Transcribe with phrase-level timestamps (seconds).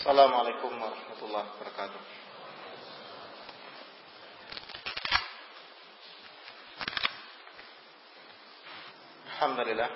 [0.00, 2.02] Assalamualaikum warahmatullahi wabarakatuh.
[9.28, 9.90] Alhamdulillah.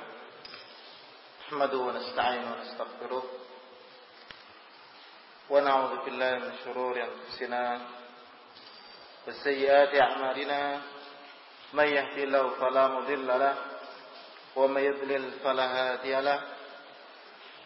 [1.49, 3.25] نحمده ونستعينه ونستغفره
[5.51, 7.65] ونعوذ بالله من شرور أنفسنا
[9.29, 10.61] وسيئات أعمالنا
[11.73, 13.55] من يهدي الله فلا مضل له
[14.57, 16.54] ومن يضلل فلا هادي له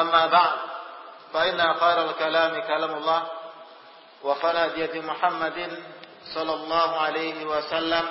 [0.00, 0.58] أما بعد
[1.32, 3.22] فإن خير الكلام كلام الله
[4.22, 5.58] وخير هدي محمد
[6.34, 8.04] صلى الله عليه وسلم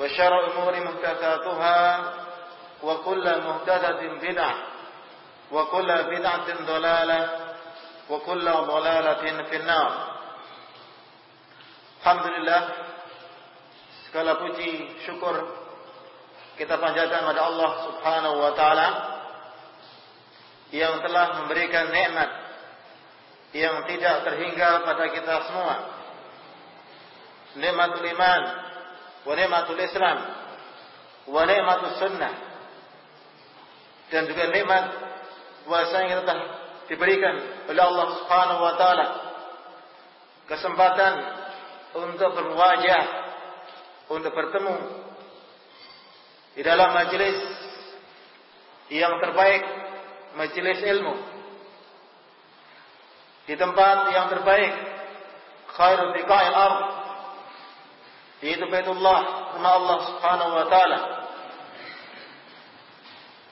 [0.00, 2.12] وشر الأمور محدثاتها
[2.82, 4.54] وكل محدثة بدعة
[5.52, 7.20] وكل بدعة ضلالة
[8.10, 9.90] وكل ضلالة في النار.
[12.06, 12.62] Alhamdulillah
[14.06, 15.42] segala puji syukur
[16.54, 19.15] kita panjatkan kepada Allah Subhanahu wa taala.
[20.76, 22.30] Yang telah memberikan nikmat
[23.56, 25.76] yang tidak terhingga pada kita semua.
[27.56, 28.40] Nikmatul iman
[29.24, 30.18] wa nikmatul Islam
[31.26, 32.34] wa nikmatul sunnah
[34.12, 34.84] dan juga nikmat
[35.64, 36.46] puasa yang telah
[36.86, 37.34] diberikan
[37.66, 39.06] oleh Allah Subhanahu wa taala
[40.46, 41.14] kesempatan
[41.96, 43.04] untuk berwajah
[44.12, 44.76] untuk bertemu
[46.54, 47.40] di dalam majelis
[48.94, 49.85] yang terbaik
[50.36, 51.14] majelis ilmu.
[53.46, 54.72] Di tempat yang terbaik
[55.74, 56.80] khairul biqa'il ard.
[58.44, 59.20] Yaitu Baitullah
[59.56, 61.00] rumah Allah Subhanahu wa taala.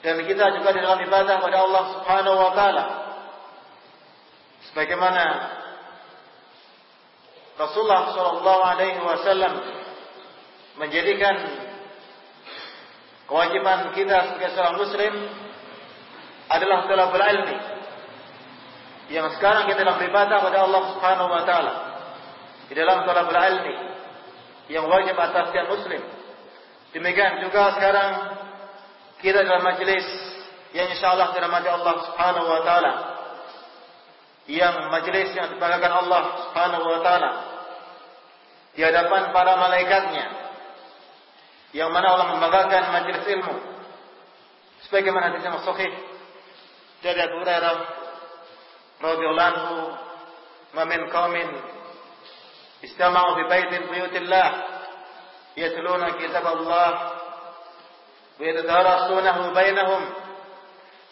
[0.04, 2.84] Dan kita juga di dalam ibadah pada Allah Subhanahu wa taala.
[4.68, 5.24] Sebagaimana
[7.54, 9.52] Rasulullah sallallahu alaihi wasallam
[10.74, 11.36] menjadikan
[13.30, 15.12] kewajiban kita sebagai seorang muslim
[16.48, 17.58] adalah talabul ilmi
[19.12, 21.74] yang sekarang kita dalam ibadah pada Allah Subhanahu wa taala.
[22.68, 23.74] Di dalam talabul ilmi
[24.72, 26.00] yang wajib atas setiap muslim.
[26.96, 28.10] Demikian juga sekarang
[29.20, 30.06] kita dalam majelis
[30.72, 32.92] yang insyaallah dirahmati Allah Subhanahu wa taala.
[34.44, 37.30] Yang majelis yang dibanggakan Allah Subhanahu wa taala.
[38.72, 40.26] Di hadapan para malaikatnya.
[41.76, 43.54] Yang mana Allah membanggakan majelis ilmu.
[44.88, 46.13] Sebagaimana hadis yang sahih
[47.03, 47.75] dari Abu Hurairah
[48.99, 49.75] radhiyallahu anhu
[50.75, 51.49] ma min qaumin
[52.83, 54.47] istama'u fi baitin buyutillah
[55.55, 57.19] yatluna kitab Allah
[58.39, 60.01] ويتدارسونه بينهم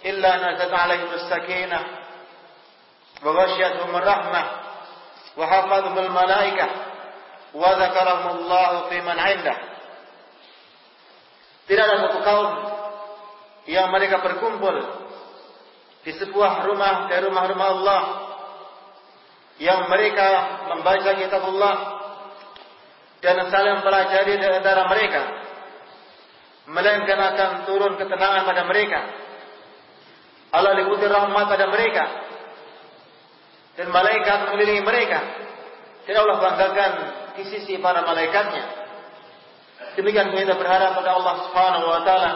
[0.05, 1.79] إلا نزلت عليهم السكينة
[3.23, 4.44] وغشيتهم الرحمة
[5.38, 6.67] وحفظهم الملائكة
[7.53, 9.57] وذكرهم الله في من عنده
[11.67, 12.47] Tidak ada satu kaum
[13.67, 14.72] yang mereka berkumpul
[16.02, 18.02] di sebuah rumah dari rumah-rumah Allah
[19.62, 20.28] yang mereka
[20.74, 21.74] membaca kitab Allah
[23.22, 25.22] dan saling mempelajari di antara mereka
[26.66, 29.00] melainkan akan turun ketenangan pada mereka.
[30.52, 32.04] Allah liputi rahmat pada mereka
[33.78, 35.21] dan malaikat mengelilingi mereka.
[36.03, 36.92] Dan Allah banggakan
[37.38, 38.82] di sisi para malaikatnya.
[39.94, 42.32] Demikian kita berharap pada Allah Subhanahu wa taala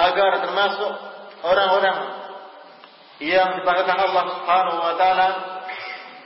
[0.00, 0.92] agar termasuk
[1.44, 1.96] orang-orang
[3.20, 5.28] yang dibanggakan Allah Subhanahu wa taala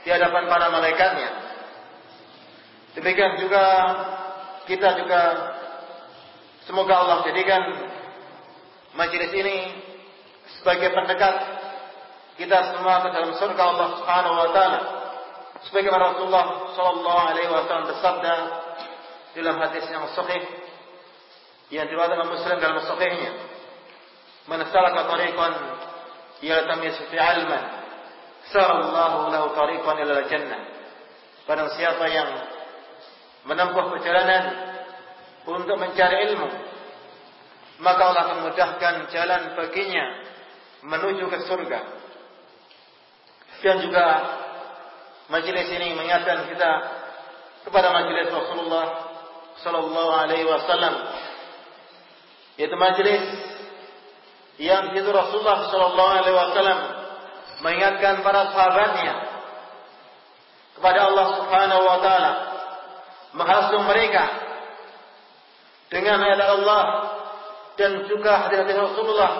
[0.07, 1.31] di hadapan para malaikatnya.
[2.95, 3.65] Demikian juga
[4.71, 5.23] kita juga
[6.71, 7.63] semoga Allah jadikan
[8.95, 9.57] majelis ini
[10.63, 11.35] sebagai pendekat
[12.39, 14.81] kita semua ke dalam surga Allah Subhanahu wa taala.
[15.67, 16.47] Sebagaimana Rasulullah
[16.79, 18.35] sallallahu alaihi wasallam bersabda
[19.35, 20.43] dalam hadis yang sahih
[21.75, 23.33] yang diriwayatkan Muslim dalam sahihnya
[24.47, 25.53] man salaka tariqan
[26.43, 27.85] yaltamisu fi ilman
[28.45, 30.63] Sallallahu lahu tariqan ila jannah.
[31.49, 32.29] Barang siapa yang
[33.49, 34.45] menempuh perjalanan
[35.49, 36.49] untuk mencari ilmu,
[37.81, 40.05] maka Allah akan mudahkan jalan baginya
[40.85, 41.81] menuju ke surga.
[43.65, 44.05] Dan juga
[45.33, 46.73] majelis ini mengingatkan kita
[47.65, 48.87] kepada majelis Rasulullah
[49.65, 50.95] sallallahu alaihi wasallam
[52.61, 53.25] yaitu majelis
[54.59, 56.79] yang itu Rasulullah sallallahu alaihi wasallam
[57.63, 59.15] mengingatkan para sahabatnya
[60.79, 62.33] kepada Allah Subhanahu wa taala
[63.35, 64.25] menghasung mereka
[65.91, 66.83] dengan ayat Allah
[67.75, 69.33] dan juga hadis Rasulullah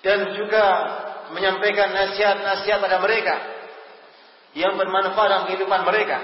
[0.00, 0.64] dan juga
[1.36, 3.36] menyampaikan nasihat-nasihat pada mereka
[4.56, 6.18] yang bermanfaat dalam kehidupan mereka.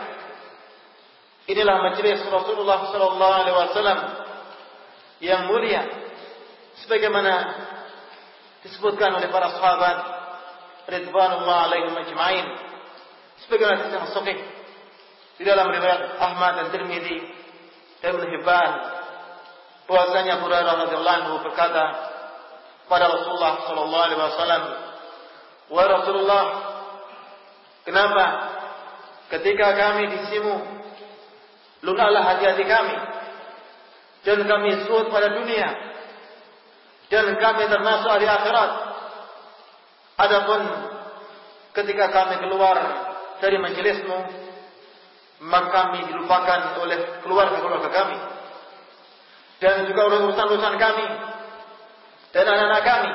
[1.45, 3.99] Inilah majelis Rasulullah sallallahu alaihi wasallam
[5.21, 6.04] yang mulia
[6.85, 7.33] sebagaimana
[8.65, 9.97] disebutkan oleh para sahabat
[10.89, 12.47] ridwanullah alaihim ajma'in.
[13.45, 14.39] Sebagaimana kisah sahih
[15.41, 17.19] di dalam riwayat Ahmad dan Tirmizi
[18.05, 18.73] Ibnu Hibban
[19.85, 21.85] bahwasanya Hurairah radhiyallahu anhu berkata
[22.89, 24.63] pada Rasulullah sallallahu alaihi wasallam
[25.73, 26.45] wa Rasulullah
[27.85, 28.25] kenapa
[29.35, 30.55] ketika kami di simu
[31.85, 32.97] lunaklah hati-hati kami
[34.25, 35.94] dan kami zuhud pada dunia
[37.15, 38.71] dan kami termasuk hari akhirat.
[40.15, 40.61] Adapun
[41.75, 42.77] ketika kami keluar
[43.39, 44.19] dari majelismu
[45.45, 48.19] maka kami dilupakan oleh keluarga-keluarga kami.
[49.61, 51.07] Dan juga oleh urusan-urusan kami
[52.35, 53.13] dan anak-anak kami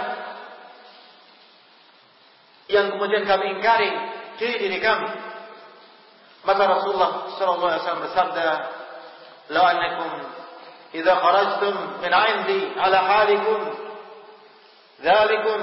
[2.71, 3.89] yang kemudian kami ingkari
[4.39, 5.09] diri diri kami.
[6.47, 8.47] Maka Rasulullah sallallahu alaihi wasallam bersabda
[9.51, 10.11] "La annakum
[10.95, 13.59] idza kharajtum min 'indi ala halikum
[15.03, 15.59] dzalikum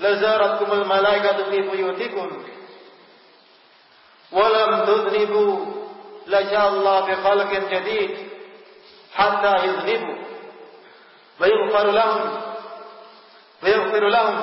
[0.00, 2.28] lazaratkum al malaikatu fi buyutikum.
[4.30, 5.42] Wa lam tudhnibu
[6.26, 8.12] la Allah bi khalqin jadid
[9.12, 10.12] hatta yudhnibu.
[11.40, 12.24] Wa yughfaru lahum
[13.62, 14.38] wa yaghfiru lahum.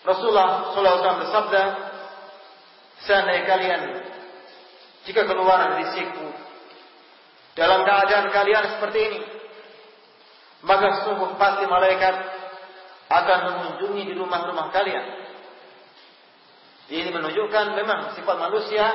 [0.00, 1.62] Rasulullah sallallahu alaihi wasallam bersabda
[3.00, 3.82] Seandainya kalian
[5.08, 6.28] jika keluar dari siku
[7.56, 9.20] dalam keadaan kalian seperti ini,
[10.60, 12.14] maka sungguh pasti malaikat
[13.10, 15.06] akan mengunjungi di rumah-rumah kalian.
[16.90, 18.86] Ini menunjukkan memang sifat manusia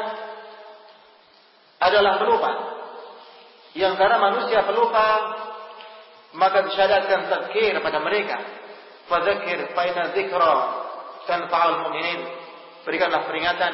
[1.79, 2.51] adalah pelupa.
[3.75, 5.07] Yang karena manusia pelupa,
[6.35, 8.37] maka disyariatkan tadkir pada mereka.
[9.07, 10.53] Fadzakir fa inna dzikra
[11.27, 12.19] tanfa'ul mu'minin.
[12.87, 13.73] Berikanlah peringatan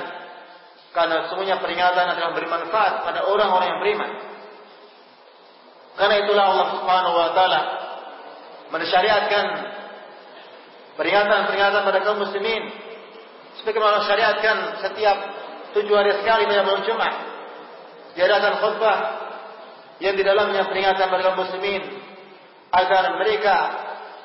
[0.92, 4.12] karena semuanya peringatan adalah bermanfaat pada orang-orang yang beriman.
[5.96, 7.81] Karena itulah Allah Subhanahu wa taala
[8.72, 9.46] mensyariatkan
[10.96, 12.72] peringatan-peringatan pada kaum muslimin
[13.60, 15.18] sebagaimana syariatkan setiap
[15.76, 17.14] tujuh hari sekali pada bulan Jumat
[18.16, 18.98] diadakan khutbah
[20.02, 21.84] yang di dalamnya peringatan pada kaum muslimin
[22.72, 23.56] agar mereka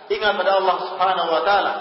[0.07, 1.75] ingat pada Allah Subhanahu wa taala.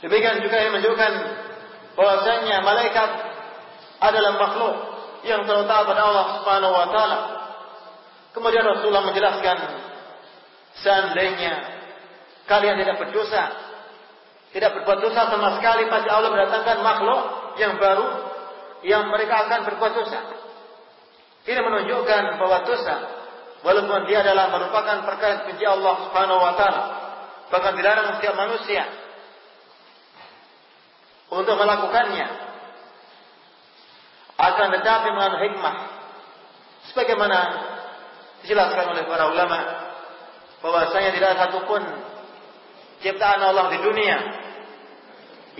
[0.00, 1.12] Demikian juga yang menunjukkan
[1.98, 3.10] bahwasanya malaikat
[4.00, 4.74] adalah makhluk
[5.28, 7.39] yang terletak pada Allah Subhanahu wa taala.
[8.30, 9.58] Kemudian Rasulullah menjelaskan
[10.78, 11.52] seandainya
[12.46, 13.42] kalian tidak berdosa,
[14.54, 17.20] tidak berbuat dosa sama sekali pasti Allah mendatangkan makhluk
[17.58, 18.06] yang baru
[18.86, 20.20] yang mereka akan berbuat dosa.
[21.46, 22.96] Ini menunjukkan bahwa dosa
[23.66, 26.82] walaupun dia adalah merupakan perkara benci Allah Subhanahu wa taala
[27.50, 28.86] bahkan dilarang setiap manusia
[31.30, 32.50] untuk melakukannya.
[34.40, 35.76] Akan tetapi dengan hikmah.
[36.90, 37.38] Sebagaimana
[38.42, 39.58] dijelaskan oleh para ulama
[40.60, 41.82] bahwasanya tidak ada satupun
[43.00, 44.16] ciptaan Allah di dunia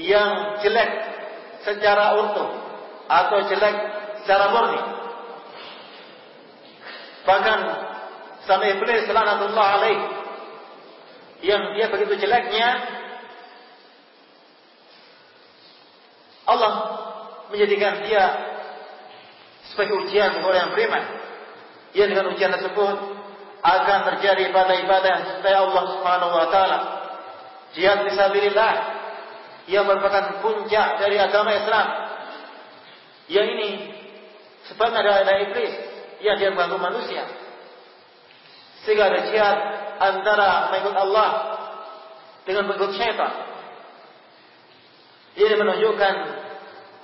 [0.01, 0.91] yang jelek
[1.65, 2.49] secara utuh
[3.09, 3.77] atau jelek
[4.23, 4.81] secara murni.
[7.25, 7.59] Bahkan
[8.49, 9.99] sampai iblis laknatullah alaih
[11.41, 12.69] yang dia begitu jeleknya
[16.49, 16.73] Allah
[17.53, 18.25] menjadikan dia
[19.71, 21.05] sebagai ujian kepada yang beriman.
[21.91, 22.97] Ya dengan ujian tersebut
[23.61, 26.79] akan terjadi ibadah-ibadah supaya Allah Subhanahu wa taala
[27.77, 28.73] jihad fisabilillah
[29.71, 31.87] yang merupakan puncak dari agama Islam.
[33.31, 33.71] Yang ini
[34.67, 35.73] sebabnya ada, ada iblis
[36.25, 37.23] yang dia mengganggu manusia.
[38.83, 39.57] Sehingga ada jihad
[40.01, 41.29] antara mengikut Allah
[42.49, 43.33] dengan mengikut syaitan.
[45.39, 46.15] Ini menunjukkan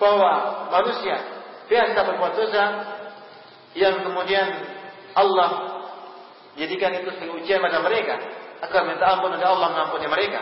[0.02, 0.32] bahwa
[0.72, 1.16] manusia
[1.70, 2.64] biasa berbuat dosa
[3.78, 4.75] yang kemudian
[5.16, 5.50] Allah
[6.60, 8.14] jadikan itu sebagai ujian pada mereka
[8.60, 10.40] agar minta ampun dan Allah mengampuni mereka.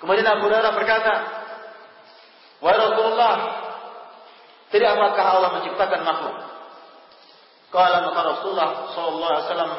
[0.00, 1.12] Kemudian Abu Hurairah berkata,
[2.64, 3.34] "Wahai Rasulullah,
[4.72, 6.36] tidak apakah Allah menciptakan makhluk?"
[7.70, 9.72] Kala maka Rasulullah sallallahu alaihi wasallam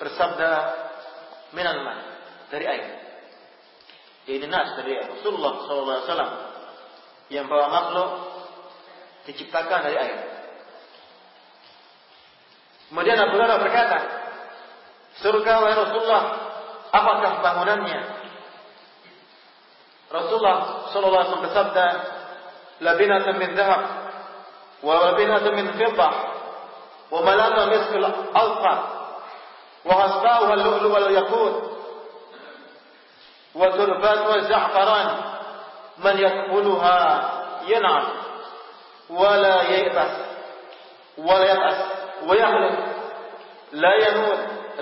[0.00, 0.50] bersabda,
[1.52, 1.94] "Minal ma."
[2.48, 2.86] Dari air.
[4.24, 4.96] Jadi nas dari.
[4.96, 6.32] Rasulullah sallallahu alaihi wasallam
[7.32, 8.10] yang bawa makhluk
[9.28, 10.33] diciptakan dari air.
[12.88, 13.98] Kemudian Abu Hurairah berkata,
[15.24, 16.24] "Surga wahai Rasulullah,
[16.92, 18.00] apakah bangunannya?"
[20.14, 20.56] Rasulullah
[20.94, 21.86] sallallahu alaihi wasallam bersabda,
[22.84, 23.82] "Labinatun min dhahab
[24.84, 26.12] wa labinatun min fiddah
[27.08, 28.74] wa malama miskul alfa
[29.84, 31.54] wa hasba'uha al-lu'lu wal yaqut
[33.54, 35.08] wa turbat wa za'faran
[36.04, 36.96] man yakuluha
[37.64, 38.04] yan'am
[39.08, 40.12] wa la ya'bas
[41.22, 41.78] wa la ya'bas
[42.32, 42.76] yahlik
[43.76, 44.38] la yanur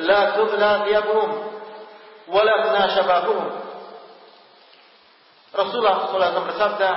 [0.07, 1.31] la tubla thiyabuhum
[2.31, 3.63] wa la shabahuhum
[5.53, 6.91] Rasulullah SAW bersabda,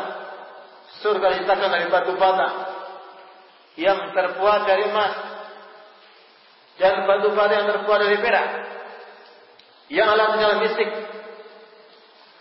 [1.04, 2.48] surga diciptakan dari batu bata
[3.76, 5.14] yang terbuat dari emas
[6.80, 8.48] dan batu bata yang terbuat dari perak
[9.92, 10.88] yang alamnya mistik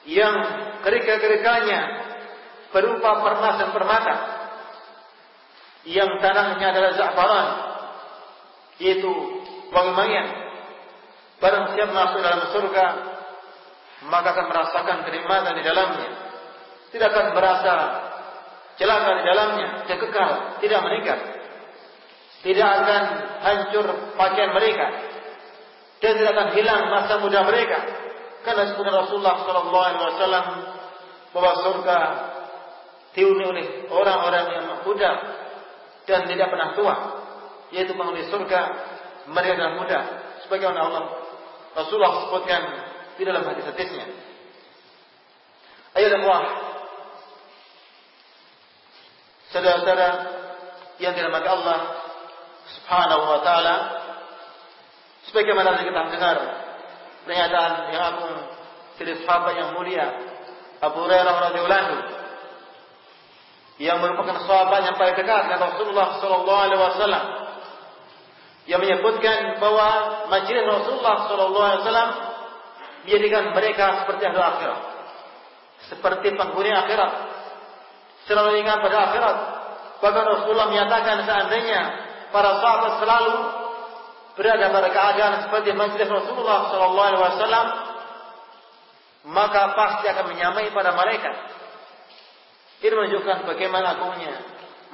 [0.06, 0.34] yang
[0.86, 1.80] kerika-kerikanya
[2.70, 4.14] berupa permas dan permata
[5.84, 7.46] yang tanahnya adalah za'faran
[8.82, 9.12] yaitu
[9.74, 10.22] wangi
[11.38, 12.86] barang siap masuk dalam surga
[14.08, 16.08] maka akan merasakan kenikmatan di dalamnya.
[16.92, 17.74] Tidak akan merasa
[18.76, 21.18] celaka di dalamnya, kekal, tidak meningkat.
[22.44, 23.02] Tidak akan
[23.40, 23.86] hancur
[24.20, 24.86] pakaian mereka
[26.04, 27.78] dan tidak akan hilang masa muda mereka.
[28.44, 30.46] Karena sebenarnya Rasulullah Wasallam
[31.32, 31.98] bahwa surga
[33.16, 35.10] dihuni oleh orang-orang yang muda
[36.04, 36.94] dan tidak pernah tua,
[37.74, 38.60] yaitu penghuni surga
[39.28, 40.00] mereka adalah muda.
[40.46, 41.04] Sebagaimana Allah
[41.74, 42.62] Rasulullah sebutkan
[43.18, 44.06] di dalam hadis-hadisnya.
[45.94, 46.42] Ayo Allah,
[49.54, 50.08] saudara-saudara
[50.98, 51.78] yang dirahmati Allah
[52.64, 53.76] Subhanahu wa taala,
[55.30, 56.36] sebagaimana kita dengar
[57.26, 58.34] pernyataan yang agung
[58.98, 60.06] dari sahabat yang mulia
[60.82, 61.94] Abu Hurairah radhiyallahu
[63.82, 67.43] yang merupakan sahabat yang paling dekat dengan Rasulullah sallallahu alaihi wasallam
[68.64, 69.88] yang menyebutkan bahwa
[70.32, 72.10] majelis Rasulullah sallallahu alaihi wasallam
[73.04, 74.80] Jadikan mereka seperti ahli akhirat.
[75.92, 77.12] Seperti penghuni akhirat.
[78.24, 79.36] Selalu ingat pada akhirat.
[80.00, 81.80] Bahkan Rasulullah menyatakan seandainya
[82.32, 83.34] para sahabat selalu
[84.34, 87.66] berada pada keadaan seperti majlis Rasulullah Sallallahu Alaihi Wasallam,
[89.30, 91.30] maka pasti akan menyamai pada mereka.
[92.80, 94.34] Ini menunjukkan bagaimana agungnya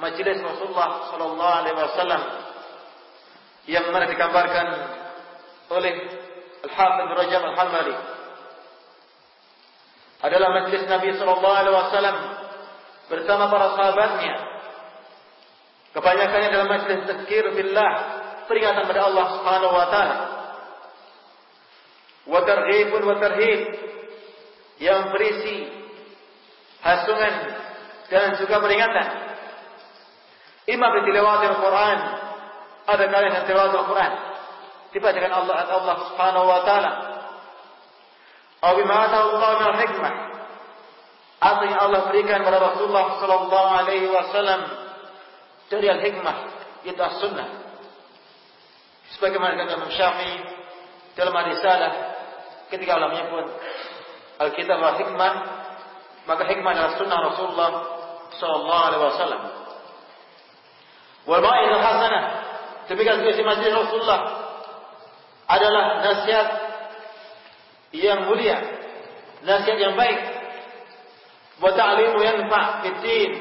[0.03, 2.21] majlis Rasulullah Sallallahu Alaihi Wasallam
[3.69, 4.67] yang mana digambarkan
[5.69, 5.93] oleh
[6.65, 7.95] Al-Hafidh Rajab Al-Hanbali
[10.21, 12.17] adalah majlis Nabi sallallahu alaihi wasallam
[13.09, 14.35] bersama para sahabatnya.
[15.91, 17.91] Kebanyakannya dalam majlis tazkir billah,
[18.47, 20.17] peringatan kepada Allah Subhanahu wa taala.
[22.29, 23.61] Wa targhibun wa tarhib
[24.79, 25.67] yang berisi
[26.85, 27.33] hasungan
[28.07, 29.07] dan juga peringatan.
[30.69, 31.99] Imam bitilawati Al-Quran
[32.91, 34.13] ada kalian yang tilawat Al-Quran
[34.91, 36.91] dibacakan Allah Allah Subhanahu wa taala.
[38.61, 40.13] Atau bima Allah min hikmah.
[41.41, 44.61] Atau yang Allah berikan kepada Rasulullah sallallahu alaihi wasallam
[45.73, 46.35] dari al-hikmah
[46.85, 47.49] itu as-sunnah.
[49.17, 50.37] Sebagaimana kata Imam Syafi'i
[51.17, 51.91] dalam risalah
[52.69, 53.45] ketika Allah menyebut
[54.39, 55.33] Alkitab wa hikmah
[56.29, 57.71] maka hikmah adalah sunnah Rasulullah
[58.37, 59.41] sallallahu alaihi wasallam.
[61.25, 62.23] Wal ma'idah hasanah
[62.91, 64.21] demikian juga si majlis Rasulullah
[65.47, 66.47] adalah nasihat
[67.91, 68.57] yang mulia,
[69.43, 70.19] nasihat yang baik.
[71.61, 73.31] Wa ta'limu yanfa' fid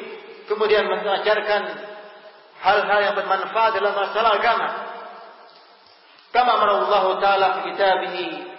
[0.50, 1.62] Kemudian mengajarkan
[2.58, 4.68] hal-hal yang bermanfaat dalam masalah agama.
[6.34, 8.50] Kama Allah taala fi kitabih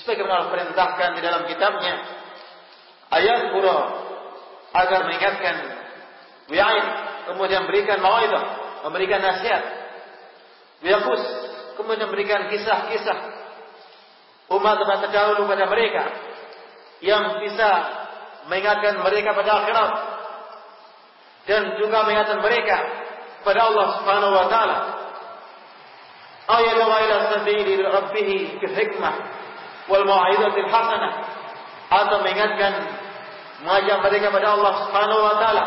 [0.00, 1.94] sebagaimana Allah perintahkan di dalam kitabnya
[3.12, 3.78] ayat pura
[4.74, 5.56] agar mengingatkan
[6.50, 6.86] wi'ain
[7.32, 8.44] kemudian berikan mau'idah
[8.84, 9.62] memberikan nasihat
[10.84, 11.22] wiyakus
[11.80, 13.18] kemudian memberikan kisah-kisah
[14.52, 16.04] umat-umat terdahulu pada mereka
[17.00, 17.68] yang bisa
[18.48, 19.92] mengingatkan mereka pada akhirat.
[21.44, 22.76] Dan juga mengingatkan mereka
[23.44, 24.78] pada Allah Subhanahu wa taala.
[26.44, 29.14] Ayat ila sabili rabbih bil hikmah
[29.88, 31.12] wal mau'izatil hasanah.
[31.92, 32.72] Atau mengingatkan
[33.60, 35.64] mengajak mereka pada Allah Subhanahu wa taala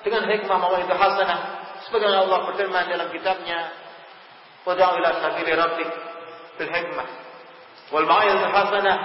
[0.00, 1.38] dengan hikmah mau'izah hasanah.
[1.84, 3.83] Sebagaimana Allah berfirman dalam kitabnya
[4.64, 5.90] Wada'u ila sabili rabbik
[6.56, 7.08] bil hikmah.
[7.92, 8.98] wal ma'idatu hasanah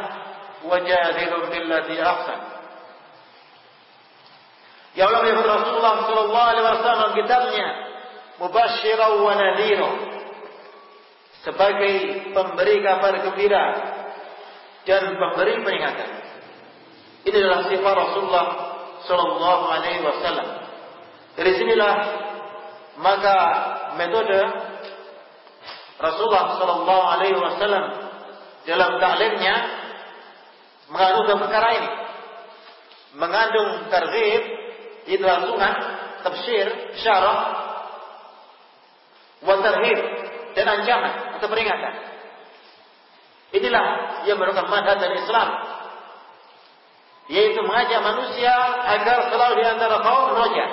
[0.63, 2.39] wajadilhum billati ahsan.
[4.97, 7.67] Ya Allah ya Rasulullah sallallahu alaihi wasallam kitabnya
[8.41, 9.91] mubasysyiran wa nadhira
[11.45, 11.93] sebagai
[12.33, 13.63] pemberi kabar gembira
[14.83, 16.09] dan pemberi peringatan.
[17.29, 18.47] Ini adalah sifat Rasulullah
[19.05, 20.47] sallallahu alaihi wasallam.
[21.37, 21.93] Dari sinilah
[22.99, 23.37] maka
[23.95, 24.39] metode
[25.99, 27.85] Rasulullah sallallahu alaihi wasallam
[28.63, 29.55] dalam taklimnya
[30.87, 31.89] mengandung perkara ini.
[33.19, 34.43] Mengandung targhib
[35.09, 35.75] itu langsungan,
[36.23, 36.65] tafsir,
[37.03, 37.39] syarah,
[39.43, 39.99] wa tarhib
[40.55, 41.93] dan ancaman atau peringatan.
[43.49, 43.85] Inilah
[44.29, 45.49] yang merupakan manhaj dari Islam.
[47.29, 48.53] Yaitu mengajak manusia
[48.93, 50.65] agar selalu di antara kaum roja.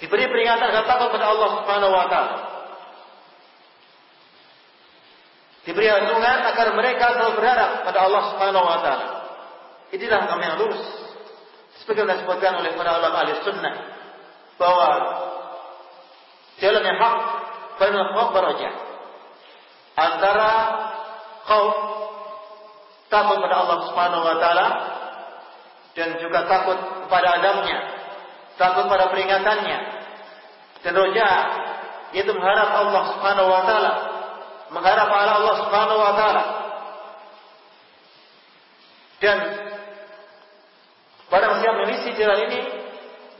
[0.00, 2.55] Diberi peringatan agar takut kepada Allah Subhanahu wa taala.
[5.66, 9.06] Diberi anjungan agar mereka selalu berharap pada Allah Subhanahu wa taala.
[9.90, 10.82] Inilah kami yang lurus.
[11.82, 13.74] Sebagaimana disebutkan oleh para ulama ahli sunnah
[14.56, 14.88] bahwa
[16.62, 17.16] jalan yang hak
[17.76, 18.74] bainal khawf barajah
[19.98, 20.50] antara
[21.44, 21.74] khauf
[23.10, 24.66] takut pada Allah Subhanahu wa taala
[25.96, 27.78] dan juga takut kepada adabnya,
[28.60, 29.78] takut pada peringatannya.
[30.84, 31.28] Dan roja
[32.14, 33.92] yaitu mengharap Allah Subhanahu wa taala,
[34.70, 36.44] mengharap Allah Subhanahu wa taala.
[39.16, 39.38] Dan
[41.32, 42.60] pada siapa mengisi jalan ini,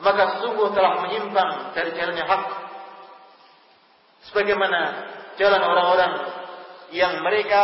[0.00, 2.44] maka sungguh telah menyimpang dari jalan yang hak.
[4.30, 4.80] Sebagaimana
[5.38, 6.12] jalan orang-orang
[6.90, 7.62] yang mereka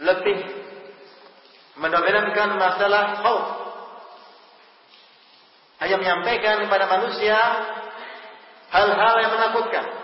[0.00, 0.38] lebih
[1.76, 3.44] mendominankan masalah khauf.
[5.80, 7.36] Hanya menyampaikan kepada manusia
[8.68, 9.99] hal-hal yang menakutkan.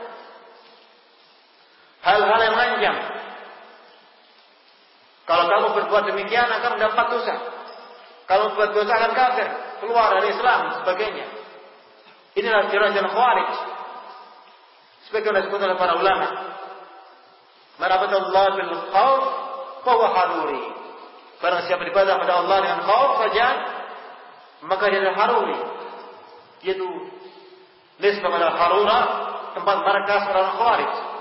[2.06, 2.96] Hal-hal yang mengancam.
[5.26, 7.34] Kalau kamu berbuat demikian akan mendapat dosa.
[8.30, 9.46] Kalau berbuat dosa akan kafir,
[9.82, 11.26] keluar dari Islam, sebagainya.
[12.38, 13.50] Inilah jalan-jalan khawarij.
[15.10, 16.28] Sebagaimana disebut oleh para ulama.
[17.82, 19.24] Marabatullah bil khauf
[19.82, 20.62] bahwa haruri.
[21.42, 23.46] Barang siapa beribadah pada Allah dengan khauf saja,
[24.62, 25.58] maka dia haruri.
[26.62, 26.86] Yaitu
[27.98, 28.98] nisbah pada harura,
[29.58, 31.15] tempat markas orang khawarij.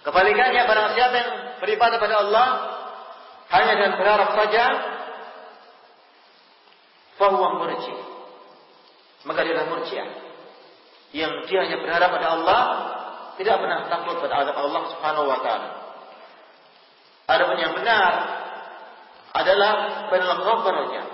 [0.00, 2.48] Kebalikannya barang siapa yang beribadah pada Allah
[3.50, 4.64] hanya dengan berharap saja,
[7.20, 7.92] bahwa murji.
[9.28, 10.04] Maka dia adalah.
[11.12, 12.62] Yang dia hanya berharap pada Allah,
[13.36, 15.68] tidak pernah takut pada azab Allah Subhanahu wa taala.
[17.28, 18.12] Adapun yang benar
[19.36, 19.72] adalah
[20.08, 21.04] bainal khabarnya.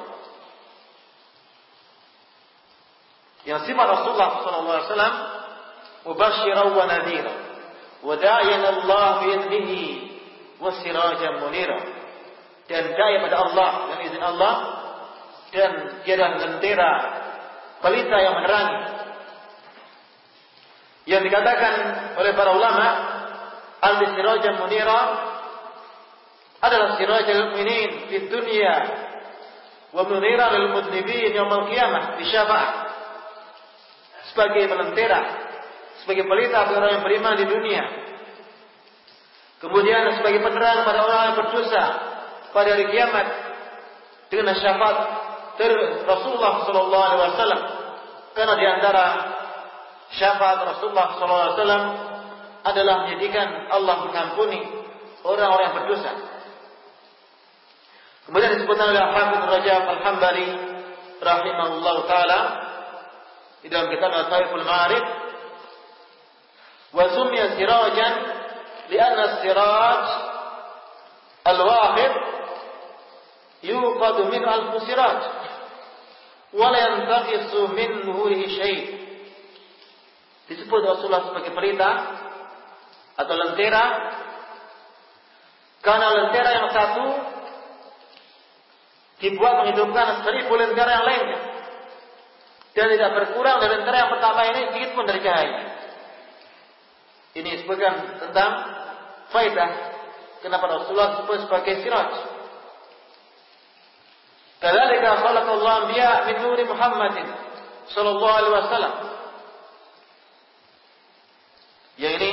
[3.47, 5.15] Yang sifat Rasulullah sallallahu alaihi wasallam
[6.07, 6.15] wa
[9.23, 9.85] bi idnihi
[10.61, 11.79] wa sirajan munira.
[12.67, 14.55] Dan dai pada Allah dengan izin Allah
[15.55, 16.93] dan adalah lentera
[17.81, 18.81] pelita yang menerangi.
[21.07, 21.75] Yang dikatakan
[22.19, 22.87] oleh para ulama
[23.79, 25.01] al-sirajan munira
[26.67, 28.75] adalah sirajul mu'minin di dunia
[29.95, 32.71] wa munira lil mudnibin yaumil qiyamah di syafaat
[34.33, 35.46] sebagai pelentera
[36.07, 37.83] sebagai pelita bagi orang yang beriman di dunia.
[39.59, 41.85] Kemudian sebagai penerang pada orang yang berdosa
[42.55, 43.27] pada hari kiamat
[44.31, 44.99] dengan syafaat
[45.59, 45.75] dari
[46.07, 47.63] Rasulullah sallallahu alaihi wasallam.
[48.39, 49.05] Karena di antara
[50.15, 51.85] syafaat Rasulullah sallallahu alaihi wasallam
[52.63, 54.63] adalah menjadikan Allah mengampuni
[55.27, 56.13] orang-orang yang berdosa.
[58.31, 60.49] Kemudian disebutkan oleh Hafidh Rajab Al-Hambali
[61.19, 62.41] rahimahullah taala
[63.59, 65.26] di dalam kitab Al-Taiful Ma'arif
[67.57, 68.15] sirajan
[68.89, 70.05] lianna siraj
[71.45, 72.13] al-wahid
[73.63, 75.21] yuqadu min al-siraj
[76.57, 78.83] wa la yantaqisu min nurihi syai'
[80.47, 81.91] disebut Rasulullah sebagai pelita
[83.17, 83.85] atau lentera
[85.83, 87.07] karena lentera yang satu
[89.23, 91.41] dibuat menghidupkan seribu lentera yang lainnya.
[92.77, 95.76] Dan tidak berkurang dari lentera yang pertama ini sedikit pun dari cahaya.
[97.37, 98.51] Ini disebutkan tentang
[99.29, 99.71] faidah
[100.41, 102.17] kenapa Rasulullah disebut sebagai siraj.
[104.57, 107.29] Kadzalika khalaqallahu anbiya min nuri Muhammadin
[107.93, 108.95] sallallahu alaihi wasallam.
[112.01, 112.33] Yang ini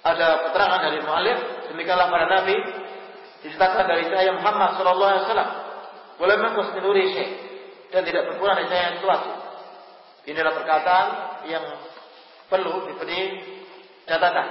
[0.00, 2.56] ada keterangan dari muallif demikianlah para nabi
[3.44, 5.50] diceritakan dari cahaya Muhammad sallallahu alaihi wasallam.
[6.16, 7.30] Boleh menuri syekh
[7.92, 9.30] dan tidak berkurang dari cahaya sesuatu.
[10.24, 11.06] Ini adalah perkataan
[11.52, 11.64] yang
[12.48, 13.20] perlu diberi
[14.08, 14.48] catatan.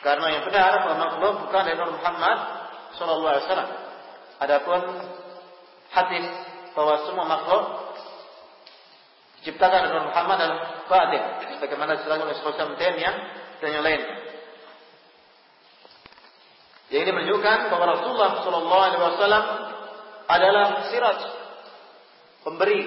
[0.00, 2.38] Karena yang benar bahwa bukan dari Nabi Muhammad
[2.96, 3.70] sallallahu alaihi wasallam.
[4.40, 4.80] Adapun
[5.92, 6.26] hadis
[6.72, 7.64] bahwa semua makhluk
[9.40, 10.52] diciptakan oleh Muhammad dan
[10.88, 11.22] batin
[11.56, 13.16] sebagaimana disebutkan oleh Rasul Taimiyah
[13.60, 14.16] dan yang lainnya.
[16.90, 19.44] Yang ini menunjukkan bahwa Rasulullah Shallallahu Alaihi Wasallam
[20.26, 21.20] adalah siraj
[22.42, 22.80] pemberi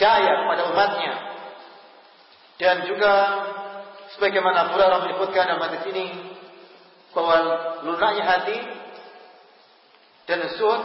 [0.00, 1.14] cahaya kepada umatnya
[2.56, 3.12] dan juga
[4.16, 6.06] sebagaimana pula orang menyebutkan dalam hadis ini
[7.12, 7.36] bahwa
[7.84, 8.56] lunaknya hati
[10.26, 10.82] dan suhud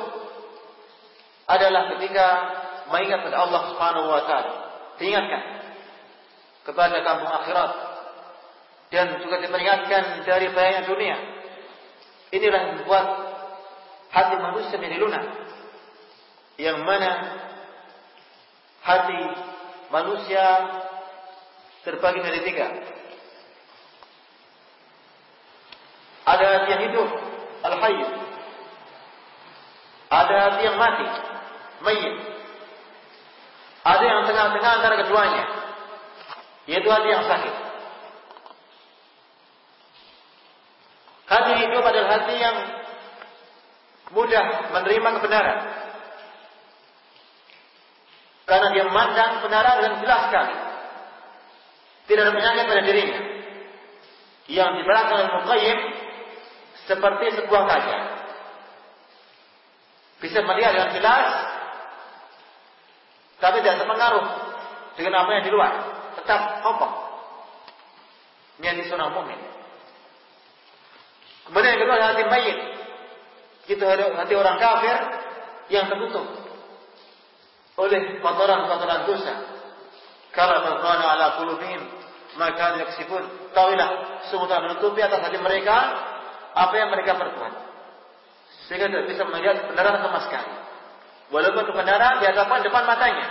[1.47, 2.27] adalah ketika
[2.91, 4.53] mengingat pada Allah Subhanahu wa taala.
[4.97, 5.43] Diingatkan
[6.67, 7.71] kepada kampung akhirat
[8.91, 11.17] dan juga diperingatkan dari bahaya dunia.
[12.33, 13.05] Inilah yang membuat
[14.11, 15.25] hati manusia menjadi lunak.
[16.57, 17.11] Yang mana
[18.83, 19.21] hati
[19.93, 20.45] manusia
[21.87, 22.67] terbagi menjadi tiga.
[26.27, 27.07] Ada yang hidup,
[27.63, 28.03] al-hayy.
[30.11, 31.07] Ada yang mati,
[31.83, 32.15] mayit.
[33.87, 35.43] Ada yang tengah-tengah antara keduanya,
[36.67, 37.55] yaitu hati yang sakit.
[41.27, 42.55] Hati hidup adalah hati yang
[44.11, 45.59] mudah menerima kebenaran.
[48.47, 50.55] Karena dia memandang kebenaran dengan jelas sekali.
[52.07, 53.19] Tidak ada penyakit pada dirinya.
[54.47, 55.79] Yang diberangkat oleh Muqayyim
[56.87, 57.97] seperti sebuah kaca.
[60.17, 61.27] Bisa melihat dengan jelas,
[63.37, 64.25] tapi tidak terpengaruh
[64.97, 65.71] dengan apa yang di luar.
[66.17, 66.91] Tetap kokoh.
[68.57, 69.37] Ini yang seorang mukmin.
[71.45, 72.57] Kemudian yang kedua hati mayit.
[73.69, 74.97] Itu hati orang kafir
[75.69, 76.25] yang tertutup
[77.77, 79.33] oleh kotoran-kotoran dosa.
[80.33, 81.81] Kalau berkona ala kulubihim
[82.41, 83.53] maka yaksibun.
[83.53, 83.89] Tahuilah,
[84.29, 85.77] semua menutupi atas hati mereka
[86.57, 87.53] apa yang mereka perbuat.
[88.65, 90.53] Sehingga tidak bisa melihat kebenaran sama sekali.
[91.29, 93.27] Walaupun kebenaran di hadapan depan matanya.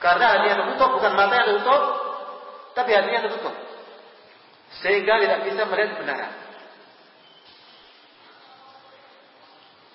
[0.00, 1.82] Karena hati yang tertutup bukan mata yang tertutup,
[2.72, 3.54] tapi hatinya tertutup.
[4.80, 6.32] Sehingga tidak bisa melihat kebenaran.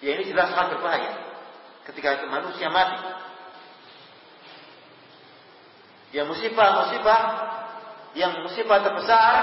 [0.03, 1.11] Ya ini jelas sangat berbahaya.
[1.89, 2.99] Ketika manusia mati.
[6.13, 7.21] Ya musibah-musibah
[8.15, 9.41] yang musibah terbesar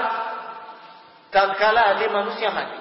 [1.33, 2.79] tatkala hati manusia mati.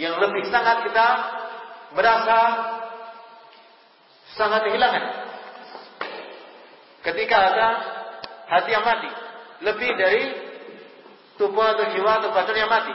[0.00, 1.06] Yang lebih sangat kita
[1.92, 2.38] merasa
[4.32, 5.04] sangat kehilangan.
[7.04, 7.68] Ketika ada
[8.48, 9.10] hati yang mati,
[9.60, 10.24] lebih dari
[11.36, 12.94] tubuh atau jiwa atau badan yang mati.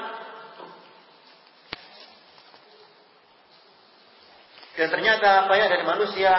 [4.78, 6.34] Dan ternyata banyak dari manusia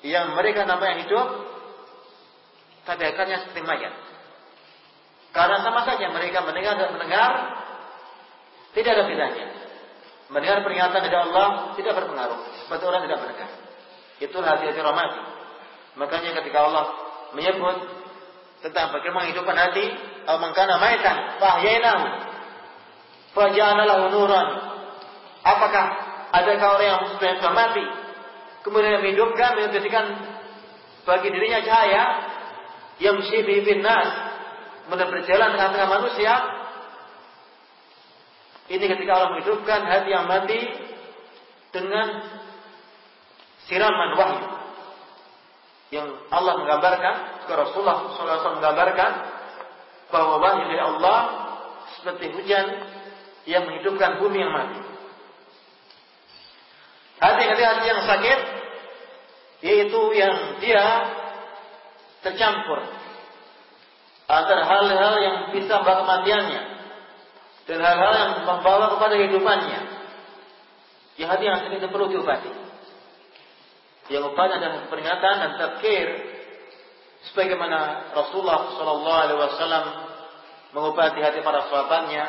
[0.00, 1.28] yang mereka namanya hidup,
[2.88, 4.07] tapi akhirnya seperti mayat.
[5.32, 7.30] Karena sama saja mereka mendengar dan mendengar,
[8.72, 9.46] tidak ada bedanya.
[10.28, 13.50] Mendengar peringatan dari Allah tidak berpengaruh, seperti orang tidak mendengar.
[14.18, 15.20] Itulah hati-hati rahmati.
[15.96, 16.84] Makanya ketika Allah
[17.32, 17.76] menyebut
[18.60, 19.86] tentang bagaimana kehidupan hati,
[20.26, 22.04] al mangkana maitan, fahyainahu,
[23.32, 24.48] faja'ana lahu nuran.
[25.46, 25.84] Apakah
[26.34, 27.84] adakah orang yang sudah mati,
[28.66, 30.04] kemudian menghidupkan, menjadikan
[31.08, 32.04] bagi dirinya cahaya
[33.00, 34.27] yang syibi bin nas,
[34.88, 36.32] kemudian berjalan tengah-tengah manusia.
[38.72, 40.60] Ini ketika Allah menghidupkan hati yang mati
[41.76, 42.24] dengan
[43.68, 44.48] siraman wahyu
[45.92, 47.14] yang Allah menggambarkan,
[47.52, 49.12] Rasulullah SAW menggambarkan
[50.08, 51.20] bahwa wahyu dari Allah
[52.00, 52.66] seperti hujan
[53.44, 54.80] yang menghidupkan bumi yang mati.
[57.20, 58.40] Hati-hati yang sakit
[59.68, 60.86] yaitu yang dia
[62.24, 63.07] tercampur
[64.28, 66.62] antara hal-hal yang bisa membawa kematiannya
[67.64, 69.80] dan hal-hal yang membawa kepada kehidupannya.
[71.18, 72.52] Ya hati yang itu perlu diobati.
[74.08, 76.06] Yang obat adalah peringatan dan tafkir
[77.32, 79.84] sebagaimana Rasulullah Shallallahu Alaihi Wasallam
[80.72, 82.24] mengobati hati para sahabatnya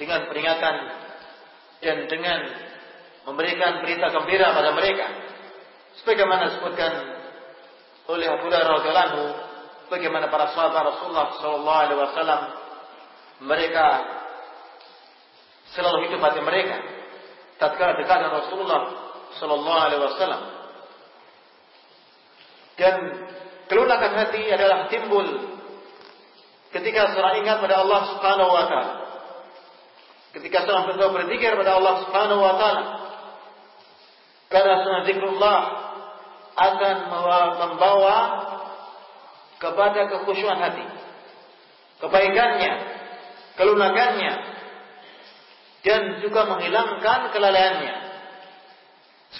[0.00, 0.74] dengan peringatan
[1.78, 2.40] dan dengan
[3.28, 5.06] memberikan berita gembira pada mereka.
[6.02, 6.92] Sebagaimana disebutkan
[8.10, 9.53] oleh Abu Hurairah
[9.92, 12.40] bagaimana para sahabat Rasulullah sallallahu alaihi wasallam
[13.44, 13.86] mereka
[15.74, 16.76] selalu hidup hati mereka
[17.58, 18.80] tatkala dekat dengan Rasulullah
[19.38, 20.42] sallallahu alaihi wasallam.
[22.74, 22.94] Dan
[23.70, 25.26] kelunakan hati adalah timbul
[26.74, 28.94] ketika seorang ingat pada Allah Subhanahu wa taala.
[30.34, 32.82] Ketika seorang betul berzikir pada Allah Subhanahu wa taala,
[34.50, 35.58] karena sunnah zikrullah
[36.54, 36.96] akan
[37.58, 38.18] membawa
[39.64, 40.84] kepada kekhusyuan hati,
[42.04, 42.72] kebaikannya,
[43.56, 44.32] kelunakannya,
[45.80, 47.94] dan juga menghilangkan kelalaiannya.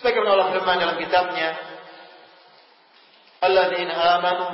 [0.00, 1.48] Sebagaimana Allah firman dalam kitabnya,
[3.44, 4.48] "Alladzina amanu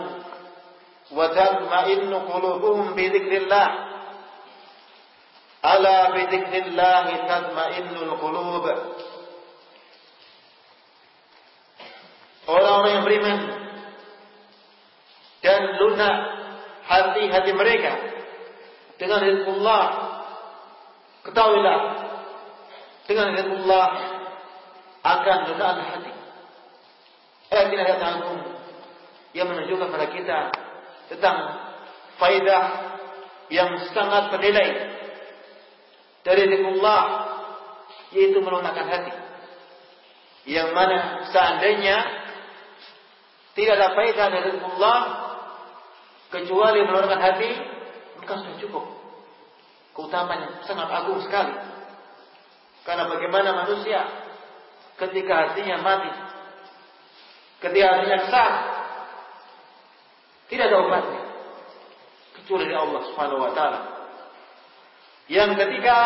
[1.14, 3.68] wa tatma'innu qulubuhum bi dzikrillah."
[5.60, 8.64] Ala bi dzikrillah tatma'innul qulub.
[12.48, 13.59] Orang-orang yang beriman
[15.40, 16.16] dan lunak
[16.84, 17.92] hati-hati mereka.
[19.00, 19.86] Dengan zikrullah
[21.24, 21.80] ketahuilah
[23.08, 23.90] dengan zikrullah
[25.00, 26.12] akan lunak hati.
[27.50, 28.40] Ayat ini ayat agung
[29.34, 30.38] yang menunjukkan kepada kita
[31.10, 31.36] tentang
[32.20, 32.64] faidah
[33.50, 34.68] yang sangat bernilai
[36.22, 37.02] dari zikrullah
[38.12, 39.14] yaitu melunakkan hati.
[40.44, 41.96] Yang mana seandainya
[43.56, 45.00] tidak ada faidah dari zikrullah
[46.30, 47.50] kecuali menurunkan hati
[48.22, 48.84] maka sudah cukup.
[49.90, 51.54] Keutamanya sangat agung sekali.
[52.86, 54.06] Karena bagaimana manusia
[54.96, 56.12] ketika hatinya mati
[57.60, 58.52] ketika hatinya sah
[60.48, 61.22] tidak ada obatnya
[62.36, 63.80] kecuali dari Allah Subhanahu wa taala.
[65.30, 65.96] Yang ketika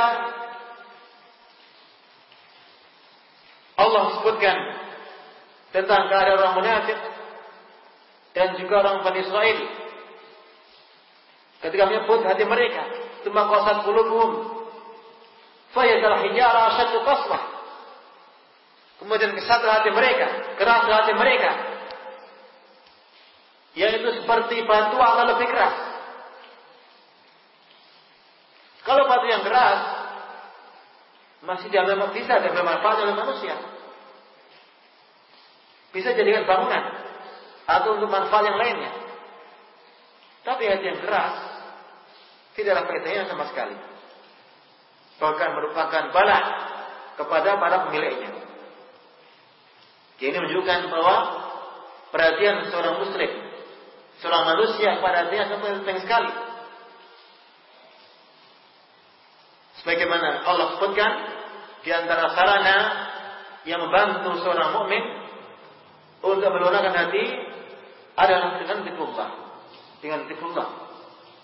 [3.75, 4.57] Allah sebutkan
[5.73, 6.99] tentang keadaan orang munafik
[8.37, 9.59] dan juga orang Bani Israel
[11.65, 12.83] ketika menyebut hati mereka.
[13.25, 14.53] Cuma qasat qulubuhum.
[15.73, 17.43] Fayadal hijara asyaddu qaswah.
[19.01, 20.55] Kemudian kesat hati mereka.
[20.61, 21.51] Keras hati mereka.
[23.75, 25.77] Yaitu seperti batu akan lebih keras.
[28.85, 29.81] Kalau batu yang keras
[31.45, 33.57] masih diambil bisa diambil manfaat oleh manusia.
[35.97, 36.85] Bisa jadikan bangunan
[37.65, 38.93] atau untuk manfaat yang lainnya.
[40.45, 41.54] Tapi hati yang keras
[42.55, 43.75] tidak ada faedahnya sama sekali.
[45.19, 46.39] Bahkan merupakan bala
[47.19, 48.31] kepada para pemiliknya.
[50.23, 51.17] Ini menunjukkan bahwa
[52.15, 53.31] perhatian seorang muslim,
[54.23, 56.33] seorang manusia pada hatinya sangat penting sekali.
[59.83, 61.13] Sebagaimana Allah sebutkan
[61.83, 62.79] di antara sarana
[63.67, 65.03] yang membantu seorang mukmin
[66.25, 67.25] untuk melunakkan hati
[68.15, 69.31] adalah dengan zikrullah.
[70.01, 70.69] Dengan zikrullah.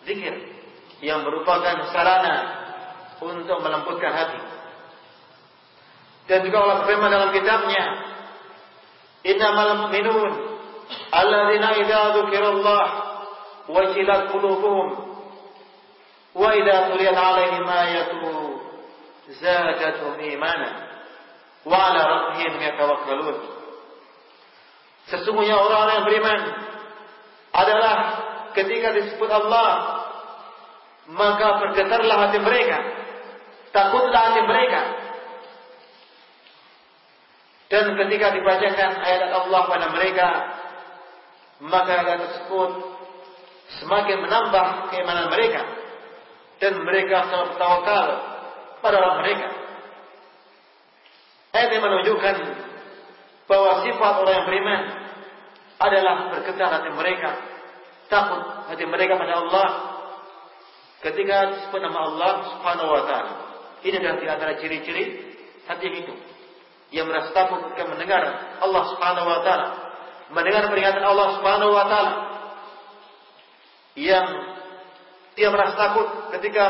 [0.09, 0.60] Zikir
[1.01, 2.37] yang merupakan sarana
[3.21, 4.41] untuk melembutkan hati.
[6.29, 7.85] Dan juga Allah berfirman dalam kitabnya,
[9.27, 10.33] "Innamal mu'minun
[11.11, 12.85] alladzina idza dzukirallah
[13.69, 14.89] wajilat qulubuhum
[16.37, 18.33] wa idza tuliyat 'alaihim ayatu
[19.43, 20.69] zadatuhum imana
[21.67, 23.37] wa 'ala rabbihim yatawakkalun."
[25.11, 26.41] Sesungguhnya orang-orang yang beriman
[27.51, 27.97] adalah
[28.55, 30.00] ketika disebut Allah
[31.11, 32.79] maka bergetarlah hati mereka,
[33.75, 34.83] takutlah hati mereka.
[37.71, 40.29] Dan ketika dibacakan ayat Allah pada mereka,
[41.63, 42.71] maka ayat tersebut
[43.79, 45.63] semakin menambah keimanan mereka
[46.59, 48.07] dan mereka selalu tawakal
[48.83, 49.49] pada Allah mereka.
[51.51, 52.37] Ayat yang menunjukkan
[53.51, 54.81] bahwa sifat orang yang beriman
[55.81, 57.31] adalah bergetar hati mereka,
[58.07, 59.90] takut hati mereka pada Allah
[61.01, 63.33] Ketika disebut nama Allah Subhanahu wa taala.
[63.81, 65.05] Ini adalah di antara ciri-ciri
[65.65, 66.19] hati yang hidup.
[66.93, 68.23] Yang merasa takut ketika mendengar
[68.61, 69.69] Allah Subhanahu wa taala.
[70.29, 72.13] Mendengar peringatan Allah Subhanahu wa taala.
[73.97, 74.27] Yang
[75.41, 76.65] dia merasa takut ketika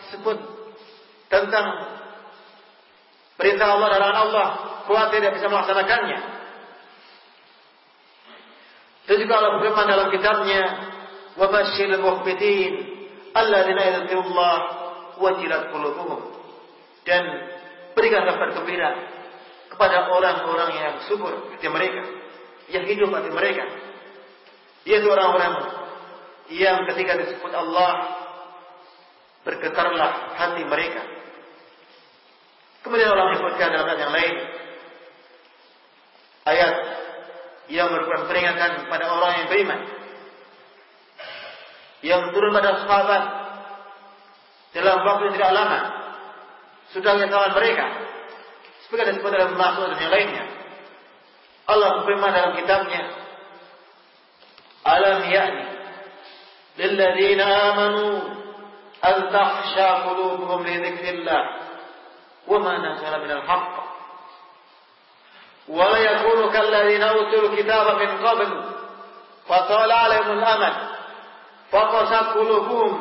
[0.00, 0.38] disebut
[1.28, 1.66] tentang
[3.36, 4.46] perintah Allah dan Allah,
[4.88, 6.18] khawatir tidak bisa melaksanakannya.
[9.06, 10.62] Dan juga Allah berfirman dalam kitabnya,
[11.36, 12.02] "Wa basyiril
[13.36, 14.56] alladzina yadhkurullah
[15.20, 16.20] wajilat qulubuhum.
[17.04, 17.22] Dan
[17.92, 18.90] berikan kabar gembira
[19.70, 22.02] kepada orang-orang yang subur hati mereka
[22.72, 23.64] yang hidup hati mereka.
[24.86, 25.54] Yaitu orang-orang
[26.50, 27.92] yang ketika disebut Allah
[29.46, 31.02] bergetarlah hati mereka.
[32.82, 34.34] Kemudian Allah menyebutkan dalam ayat yang lain
[36.46, 36.74] ayat
[37.66, 39.80] yang merupakan peringatan pada orang yang beriman
[42.04, 43.22] yang turun pada sahabat
[44.76, 45.80] dalam waktu yang tidak lama.
[46.92, 47.86] Sudah menyatakan mereka.
[48.86, 50.44] Sebagai disebut dalam Mas'ud dan yang lainnya.
[51.66, 53.02] Allah berfirman dalam kitabnya
[54.86, 55.66] Alam yakni,
[56.78, 58.06] lilladzina amanu
[59.02, 61.42] an tahsha qulubuhum li dzikrillah
[62.46, 63.74] wa ma nazala minal haqq.
[65.66, 68.50] Wa la utul kitaba min qabl
[69.50, 70.95] fa amal.
[71.66, 72.92] Faqasat qulubuhum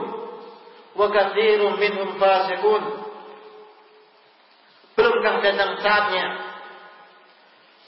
[0.95, 2.83] wa katsirun minhum fasiqun.
[4.95, 6.25] Belumkah datang saatnya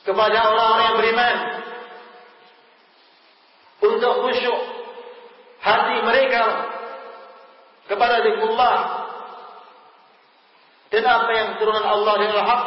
[0.04, 1.36] kepada orang-orang yang beriman
[3.84, 4.60] untuk khusyuk
[5.64, 6.44] hati mereka
[7.88, 8.78] kepada zikrullah
[10.88, 12.64] dan apa yang turunan Allah dan al-haq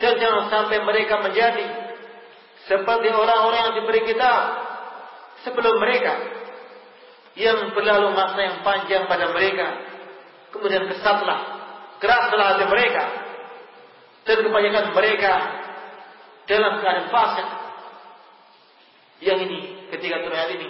[0.00, 1.66] dan jangan sampai mereka menjadi
[2.64, 4.40] seperti orang-orang yang diberi kitab
[5.44, 6.43] sebelum mereka
[7.34, 9.66] yang berlalu masa yang panjang pada mereka.
[10.54, 11.54] Kemudian kesatlah
[11.98, 13.04] keraslah hati mereka.
[14.24, 15.32] Dan kebanyakan mereka
[16.48, 17.48] dalam keadaan fasik.
[19.24, 19.60] Yang ini
[19.94, 20.68] ketika turun ini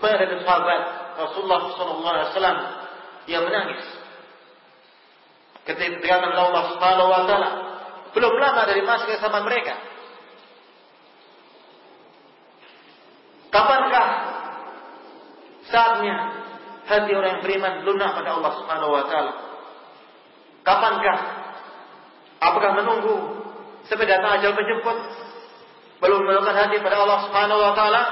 [0.00, 0.82] pada sahabat
[1.20, 2.58] Rasulullah SAW
[3.28, 3.84] yang menangis.
[5.68, 7.50] Ketika dikatakan Allah Subhanahu Wa Taala
[8.16, 9.76] belum lama dari masa sama mereka.
[13.50, 14.08] Kapankah
[15.70, 16.16] saatnya
[16.90, 19.32] hati orang yang beriman lunak pada Allah Subhanahu Wa Taala?
[20.66, 21.18] Kapankah?
[22.40, 23.16] Apakah menunggu
[23.86, 24.96] sampai datang ajal menjemput
[26.00, 28.02] belum melakukan hati pada Allah Subhanahu Wa Taala?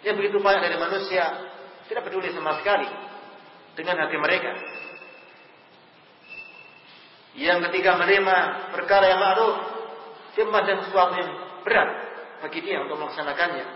[0.00, 1.24] Yang begitu banyak dari manusia
[1.86, 2.88] tidak peduli sama sekali
[3.76, 4.52] dengan hati mereka.
[7.38, 8.36] Yang ketika menerima
[8.74, 9.56] perkara yang ma'ruf,
[10.34, 11.30] dia memandang sesuatu yang
[11.62, 11.90] berat
[12.40, 13.66] bagi dia untuk melaksanakannya.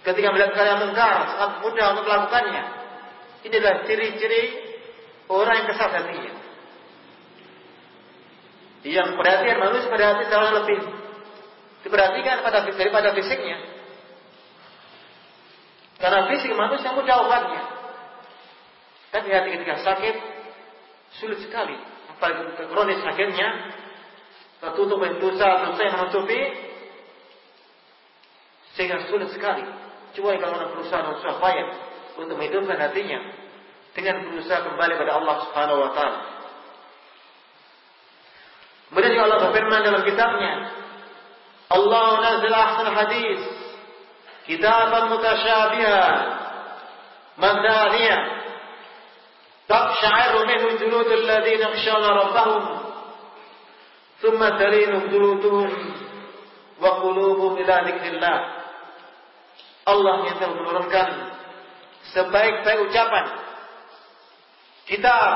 [0.00, 2.64] Ketika melihat perkara yang mungkar, sangat mudah untuk melakukannya.
[3.44, 4.42] Inilah ciri-ciri
[5.28, 6.34] orang yang kesal hatinya.
[8.80, 10.80] Yang perhatian manusia pada hati lebih
[11.84, 13.58] diperhatikan pada daripada fisiknya.
[16.00, 17.62] Karena fisik manusia mudah obatnya.
[19.12, 20.16] Tapi hati ketika sakit
[21.20, 21.76] sulit sekali.
[22.08, 23.48] Apalagi kronis sakitnya
[24.60, 26.40] Tatutu pentusa selesai menutupi
[28.76, 29.64] sehingga sulit sekali
[30.12, 31.68] cuai orang berusaha dan susah payah
[32.20, 33.20] untuk menghidupkan hatinya
[33.96, 36.20] dengan berusaha kembali pada Allah Subhanahu wa taala.
[38.90, 40.52] Kemudian juga Allah berfirman dalam kitabnya,
[41.70, 43.40] Allah nazala ahsan hadis
[44.50, 46.02] kitaban mutasyabiha
[47.38, 48.18] madaniya
[49.70, 52.89] taqsha'ir minhu juludul ladzina yakhshawna rabbahum
[54.21, 55.71] ثم تلين جلودهم
[56.81, 58.37] وقلوبهم إلى ذكر الله
[59.85, 61.07] Allah yang telah menurunkan
[62.09, 63.25] sebaik-baik ucapan
[64.89, 65.29] kitab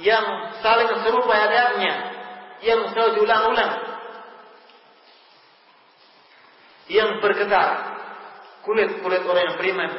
[0.00, 0.24] yang
[0.64, 1.94] saling serupa ayatnya
[2.64, 3.72] yang selalu diulang-ulang
[6.88, 7.92] yang bergetar
[8.64, 9.90] kulit-kulit orang yang beriman,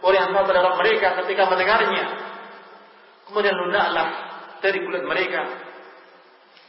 [0.00, 2.04] orang yang tahu terhadap mereka ketika mendengarnya.
[3.28, 4.08] Kemudian lunaklah
[4.64, 5.67] dari kulit mereka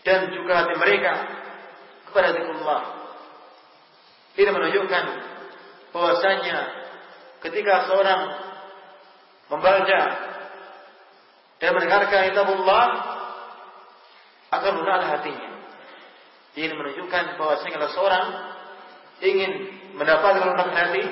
[0.07, 1.13] dan juga hati mereka
[2.09, 2.83] kepada zikrullah.
[4.39, 5.05] Ini menunjukkan
[5.93, 6.59] bahwasanya
[7.45, 8.21] ketika seorang
[9.51, 10.01] membaca
[11.61, 12.87] dan mendengarkan kitabullah
[14.51, 15.51] akan lunaklah hatinya.
[16.57, 18.27] Ini menunjukkan bahwasanya kalau seorang
[19.23, 19.53] ingin
[19.95, 21.05] mendapatkan lunak hati,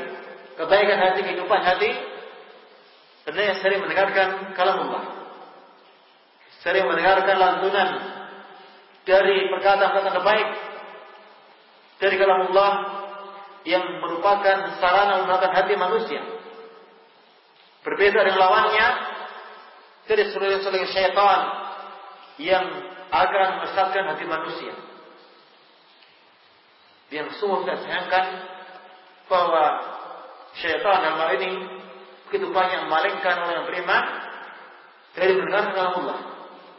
[0.59, 1.90] kebaikan hati, kehidupan hati,
[3.29, 5.05] yang sering mendengarkan kalam Allah.
[6.64, 7.88] Sering mendengarkan lantunan
[9.09, 10.49] dari perkataan-perkataan terbaik
[11.97, 12.73] dari kalam Allah
[13.64, 16.21] yang merupakan sarana menggunakan hati manusia.
[17.88, 18.88] Berbeda dengan lawannya
[20.05, 21.40] dari seluruh-seluruh syaitan
[22.37, 22.64] yang
[23.09, 24.77] akan mesatkan hati manusia.
[27.09, 28.25] Yang sungguh tidak sayangkan
[29.33, 29.64] bahwa
[30.61, 31.51] syaitan dalam hal ini
[32.29, 34.05] begitu banyak memalingkan orang yang beriman
[35.16, 36.18] dari mendengarkan Allah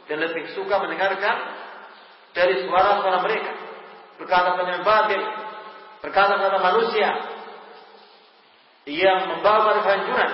[0.06, 1.59] dan lebih suka mendengarkan
[2.36, 3.52] dari suara-suara mereka
[4.20, 5.22] berkata-kata yang batil
[6.00, 7.08] berkata-kata manusia
[8.88, 10.30] yang membawa kehancuran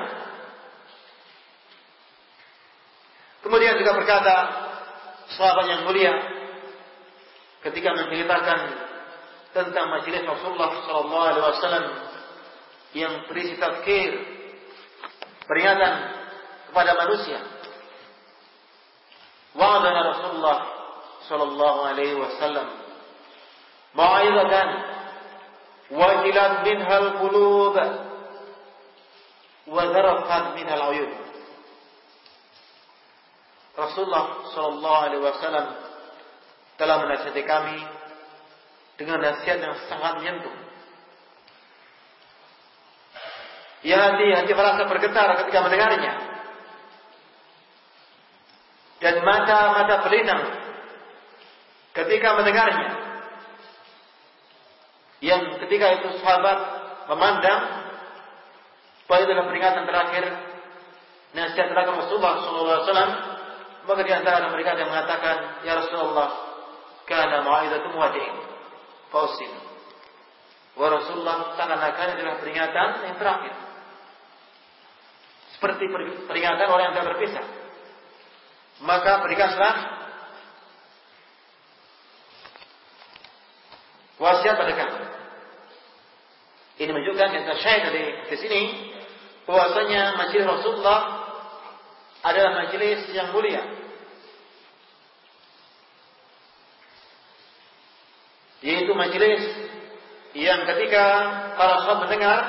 [3.42, 4.34] kemudian juga berkata
[5.34, 6.14] sahabat yang mulia
[7.66, 8.60] ketika menceritakan
[9.50, 11.84] tentang majelis Rasulullah Sallallahu Alaihi Wasallam
[12.94, 14.12] yang berisi tafkir,
[15.48, 15.94] peringatan
[16.70, 17.40] kepada manusia.
[19.56, 20.58] Wa'adana Rasulullah
[21.28, 22.68] sallallahu alaihi wasallam
[23.94, 24.68] mau'izatan
[25.90, 27.76] wajilat minha al-qulub
[29.66, 31.12] wa zarafat minha al-uyun.
[33.76, 34.24] Rasulullah
[34.56, 35.66] sallallahu alaihi wasallam
[36.80, 37.78] telah menasihati kami
[38.96, 40.66] dengan nasihat yang sangat menyentuh
[43.86, 46.12] Ya hati, hati merasa bergetar ketika mendengarnya.
[48.98, 50.42] Dan mata-mata pelinang
[51.96, 52.90] ketika mendengarnya.
[55.24, 56.58] Yang ketika itu sahabat
[57.08, 57.60] memandang
[59.08, 60.24] bahwa itu adalah peringatan terakhir
[61.32, 62.92] nasihat terakhir Rasulullah SAW
[63.86, 66.28] maka di antara mereka yang mengatakan ya Rasulullah
[67.06, 68.34] karena mau'idatum wadi'in
[69.14, 69.52] fausin
[70.76, 73.54] wa Rasulullah seakan-akan adalah peringatan yang terakhir.
[75.56, 75.88] Seperti
[76.28, 77.46] peringatan orang yang tidak berpisah.
[78.84, 79.95] Maka berikanlah
[84.26, 84.98] wasiat pada kami.
[86.76, 88.62] Ini menunjukkan yang tersyait dari di sini
[89.46, 91.00] bahwasanya majelis Rasulullah
[92.26, 93.62] adalah majelis yang mulia.
[98.66, 99.42] Yaitu majelis
[100.34, 101.04] yang ketika
[101.54, 102.40] para sahabat mendengar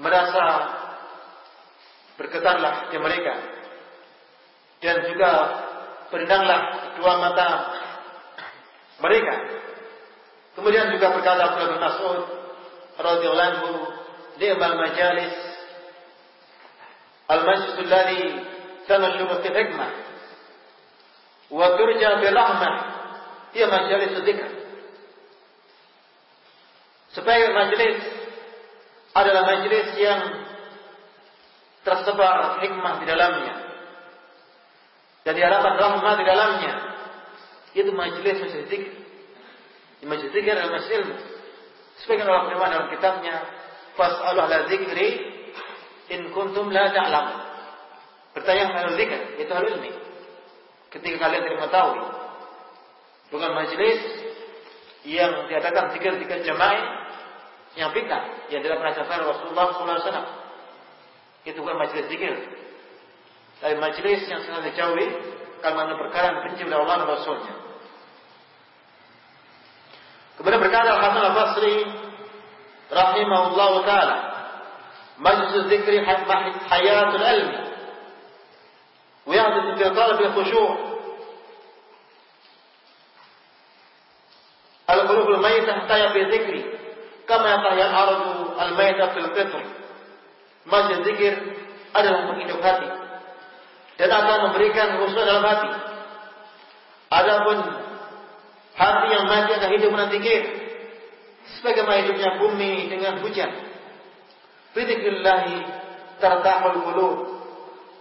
[0.00, 0.46] merasa
[2.16, 3.34] bergetarlah di mereka
[4.82, 5.32] dan juga
[6.10, 6.60] berendanglah
[6.98, 7.48] dua mata
[8.98, 9.63] mereka.
[10.54, 12.20] Kemudian juga berkata Abdullah bin Mas'ud
[12.94, 13.70] radhiyallahu anhu,
[14.38, 15.34] "Ni'mal majalis
[17.26, 18.22] al-majlis alladhi
[18.86, 19.92] tanashuru fi hikmah
[21.50, 22.74] wa turja bi rahmah
[23.50, 24.50] hiya majalis dzikr."
[27.14, 27.98] Supaya majelis
[29.14, 30.22] adalah majelis yang
[31.86, 33.54] tersebar hikmah di dalamnya
[35.24, 36.74] dan diharapkan rahmat di dalamnya
[37.74, 39.03] itu majelis majelis zikir
[40.04, 41.16] majelis zikir adalah majelis ilmu.
[42.04, 43.34] Sebagian Allah firman dalam kitabnya
[43.94, 45.08] fas'alu ahla zikri
[46.12, 47.26] in kuntum la ta'lam.
[48.34, 49.92] Bertanya ahli zikir itu hal ilmi.
[50.90, 52.02] Ketika kalian tidak mengetahui
[53.34, 53.98] bukan majelis
[55.04, 57.04] yang diadakan zikir-zikir jamaah
[57.74, 60.26] yang bid'ah yang tidak pernah dilakukan Rasulullah SAW
[61.44, 62.34] itu bukan majelis zikir.
[63.60, 65.08] Dari majlis yang sangat dijauhi
[65.60, 67.54] karena perkara yang benci oleh Allah dan Rasulnya.
[70.34, 71.76] Kemudian berkata Hasan Al Basri
[72.90, 74.16] rahimahullah taala,
[75.18, 76.02] majlis zikri
[76.70, 77.58] hayatul ilmi
[79.24, 80.70] ويحدث في طلب الخشوع
[84.90, 86.62] القلوب الميتة تحتاج في ذكري
[87.28, 88.22] كما ينعرض
[88.60, 89.62] الميتة في الفطر
[90.64, 91.32] Majlis zikir
[91.92, 92.88] adalah menghidup hati
[94.00, 95.70] dan akan memberikan khusus dalam hati.
[97.12, 97.56] Adapun
[98.74, 100.42] hati yang mati akan hidup dengan zikir.
[101.60, 103.50] Sebagaimana hidupnya bumi dengan hujan.
[104.74, 105.56] Bidzikrillahi
[106.18, 107.16] tartahul qulub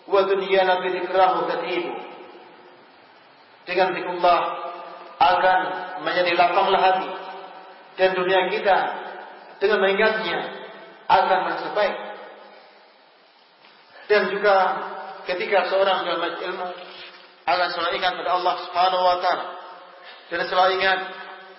[0.09, 1.93] wa dunyana bidzikrahu tatibu.
[3.63, 4.41] Dengan zikrullah
[5.21, 5.59] akan
[6.03, 7.09] menjadi lapanglah hati
[7.95, 8.77] dan dunia kita
[9.61, 10.39] dengan mengingatnya
[11.07, 11.97] akan merasa baik.
[14.11, 14.55] Dan juga
[15.23, 16.67] ketika seorang dalam ilmu
[17.43, 19.62] akan selalu ingat pada Allah Subhanahu wa taala
[20.31, 20.99] dan selalu ingat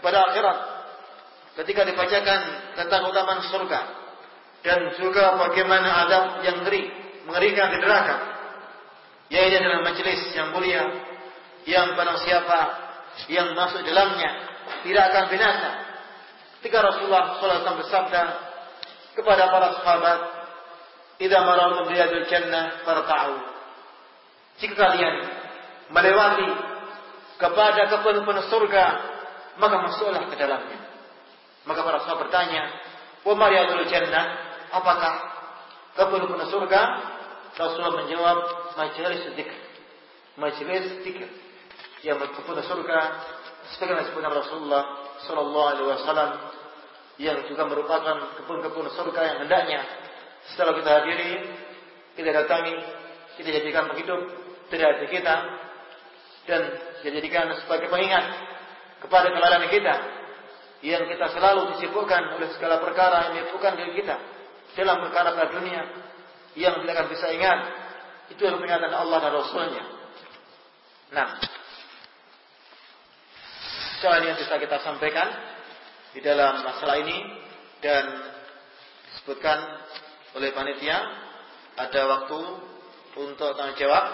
[0.00, 0.58] pada akhirat
[1.62, 2.40] ketika dibacakan
[2.76, 3.80] tentang utaman surga
[4.64, 6.88] dan juga bagaimana adab yang ngeri
[7.28, 8.16] mengerikan di neraka
[9.32, 10.84] yaitu dalam majelis yang mulia
[11.64, 12.60] yang barang siapa
[13.32, 14.30] yang masuk dalamnya
[14.84, 15.70] tidak akan binasa.
[16.60, 18.22] Ketika Rasulullah SAW bersabda
[19.16, 20.20] kepada para sahabat
[21.14, 23.38] Idza marartum biyadil jannah farta'u
[24.58, 25.14] jika kalian
[25.94, 26.48] melewati
[27.38, 28.84] kepada kebun-kebun surga,
[29.58, 30.78] maka masuklah ke dalamnya.
[31.64, 32.62] Maka para sahabat bertanya,
[33.24, 35.12] "Wa mariyadul jannah?" Apakah
[35.94, 36.80] kebun-kebun surga?
[37.54, 38.38] Rasulullah menjawab,
[38.74, 39.54] "Majelis zikir."
[40.34, 41.30] Majelis zikir.
[42.02, 42.98] Yang kebun surga
[43.74, 44.82] sebagaimana disebutkan Rasulullah
[45.24, 46.30] sallallahu alaihi wasallam
[47.16, 49.80] yang juga merupakan kebun-kebun surga yang hendaknya
[50.50, 51.32] setelah kita hadiri,
[52.18, 52.76] kita datangi,
[53.40, 54.20] kita jadikan penghidup
[54.68, 55.34] tidak ada kita
[56.44, 56.62] dan
[57.04, 58.24] dijadikan sebagai pengingat
[59.04, 59.94] kepada kelalaian kita
[60.80, 64.16] yang kita selalu disibukkan oleh segala perkara yang menyibukkan diri kita
[64.72, 65.82] dalam perkara dunia
[66.56, 67.58] yang tidak akan bisa ingat
[68.32, 69.84] itu adalah peringatan Allah dan Rasulnya.
[71.12, 71.28] Nah,
[74.00, 75.28] soal yang bisa kita sampaikan
[76.16, 77.16] di dalam masalah ini
[77.84, 78.04] dan
[79.12, 79.58] disebutkan
[80.40, 80.98] oleh panitia
[81.74, 82.40] ada waktu
[83.14, 84.04] untuk tanya jawab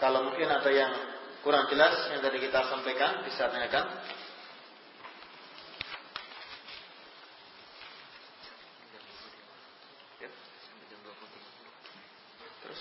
[0.00, 0.92] kalau mungkin ada yang
[1.40, 3.84] kurang jelas yang tadi kita sampaikan bisa tanyakan.
[12.60, 12.80] Terus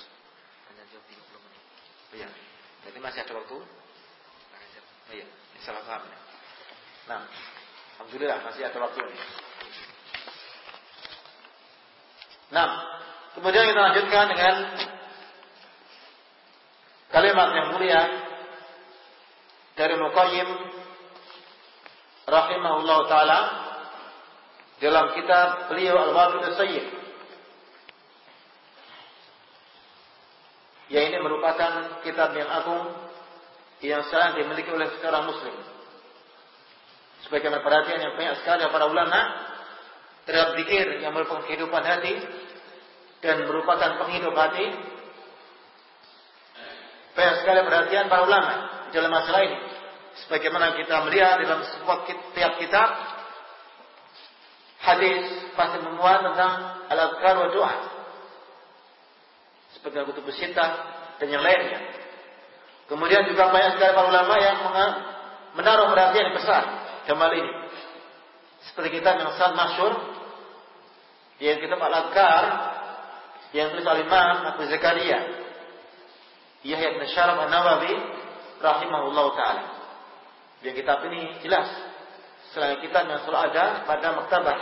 [0.68, 1.64] hanya jawab 30 menit.
[2.20, 2.30] Iya.
[2.88, 3.58] Jadi masih ada waktu?
[5.10, 5.26] Oh iya,
[5.66, 6.20] salah paham ya.
[7.10, 7.22] Nah,
[7.98, 9.18] alhamdulillah masih ada waktu ini.
[12.54, 12.70] Nah,
[13.34, 14.56] kemudian kita lanjutkan dengan
[17.10, 18.29] kalimat yang mulia
[19.80, 20.50] dari Muqayyim
[22.28, 23.40] rahimahullah taala
[24.84, 26.86] dalam kitab beliau Al-Wabil Sayyid
[30.92, 32.92] yang ini merupakan kitab yang agung
[33.80, 35.56] yang sangat dimiliki oleh seorang muslim.
[37.24, 39.20] Sebagai perhatian yang banyak sekali para ulama
[40.28, 42.20] terhadap zikir yang merupakan kehidupan hati
[43.24, 44.76] dan merupakan penghidup hati.
[47.16, 48.54] Banyak sekali perhatian para ulama
[48.92, 49.58] dalam masalah ini.
[50.26, 51.98] Sebagaimana kita melihat dalam sebuah
[52.36, 52.90] tiap kitab
[54.80, 56.54] hadis pasti memuat tentang
[56.88, 57.76] al-azkar wa doa.
[59.76, 60.72] Sebagai kutub sitah
[61.20, 61.80] dan yang lainnya.
[62.90, 64.58] Kemudian juga banyak sekali para ulama yang
[65.54, 66.64] menaruh perhatian yang besar
[67.06, 67.52] dalam hal ini.
[68.66, 69.94] Seperti kitab yang sangat masyur
[71.40, 72.44] yang kitab al-azkar
[73.56, 75.40] yang tulis al-Imam Abu Zakaria
[76.60, 77.94] Yahya bin Syaraf An-Nawawi
[78.60, 79.79] rahimahullah taala.
[80.60, 81.68] Yang kitab ini jelas
[82.52, 84.58] selain kitab yang selalu ada pada maktabah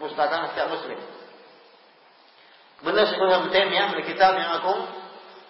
[0.00, 0.98] pustaka setiap muslim.
[2.84, 4.80] Benar sebelum Taimiyah memiliki kitab yang agung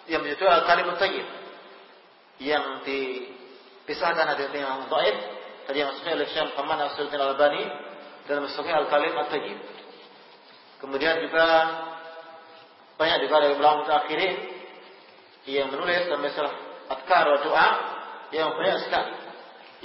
[0.07, 1.27] yang berjudul Al-Kalimut Thayyib
[2.43, 5.17] yang dipisahkan hadis yang dhaif
[5.65, 7.63] tadi yang sahih oleh Syekh Muhammad Nasruddin Al-Albani
[8.27, 9.59] dalam Sahih Al-Kalim At-Thayyib.
[10.83, 11.45] Kemudian juga
[12.99, 14.35] banyak juga dari ulama mutakhirin
[15.47, 16.53] yang menulis dalam masalah
[16.91, 17.67] adkar doa
[18.33, 19.14] yang banyak sekali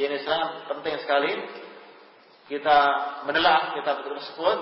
[0.01, 1.33] ini sangat penting sekali
[2.49, 2.79] kita
[3.29, 4.59] menelah kitab tersebut